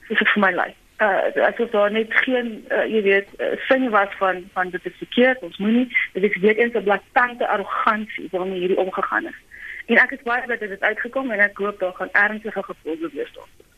[0.07, 0.75] Dis vir my lyk.
[1.01, 4.97] Uh asof daar net geen uh, jy weet uh, sin was van van dit is
[4.97, 9.39] verkeerd, ons moenie dit is weer eens 'n bladtante arrogansie waarmee hierdie omgegaan het.
[9.85, 13.09] En ek is baie bly dat dit uitgekom en ek hoop daar gaan ernstige gevolge
[13.13, 13.72] wees daarvoor.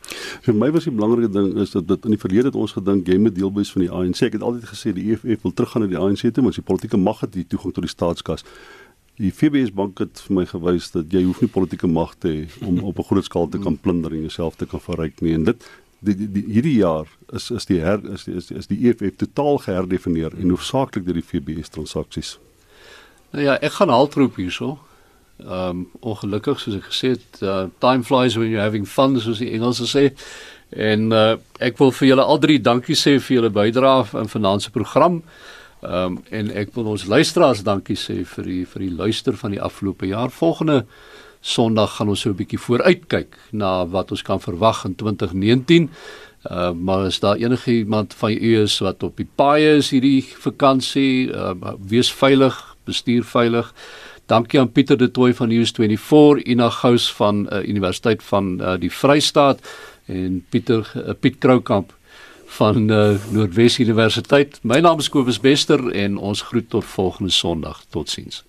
[0.46, 3.08] Vir my was die belangrike ding is dat dit in die verlede het ons gedink
[3.10, 4.20] jy moet deel wees van die ANC.
[4.28, 7.00] Ek het altyd gesê die EFF wil teruggaan na die ANC toe, maar die politieke
[7.02, 8.46] mag het die toegang tot die staatskas.
[9.18, 12.68] Die FBS bank het vir my gewys dat jy hoef nie politieke mag te hê
[12.68, 15.34] om op 'n groot skaal te kan plunder en jouself te kan verryk nie.
[15.34, 15.66] En dit
[15.98, 18.78] die, die, die hierdie jaar is is die her is die, is die, is die
[18.86, 22.38] EFF totaal geherdefinieer en hoofsaaklik deur die FBS transaksies.
[23.32, 24.78] Nou ja, ek gaan haltroep hierso.
[25.36, 29.42] Ehm um, ongelukkig soos ek gesê het, uh, time flies when you're having fun soos
[29.42, 30.06] die Engelse sê.
[30.72, 34.72] En uh, ek wil vir julle al drie dankie sê vir julle bydrae in finansie
[34.72, 35.20] program.
[35.82, 39.52] Ehm um, en ek wil ons luisteraars dankie sê vir die vir die luister van
[39.52, 40.32] die afgelope jaar.
[40.32, 40.84] Volgende
[41.46, 45.90] Sondag gaan ons so 'n bietjie vooruitkyk na wat ons kan verwag in 2019.
[46.50, 50.22] Uh, maar as daar enige iemand van u is wat op die paai is hierdie
[50.22, 53.72] vakansie, uh, wees veilig, bestuur veilig.
[54.26, 58.90] Dankie aan Pieter de Tooy van News24, Ina Gous van uh, Universiteit van uh, die
[58.92, 59.60] Vrystaat
[60.06, 61.94] en Pieter uh, Piet Kroukamp
[62.58, 64.58] van uh, Noordwes Universiteit.
[64.62, 67.84] My naam is Kobus Bester en ons groet tot volgende Sondag.
[67.88, 68.42] Totsiens.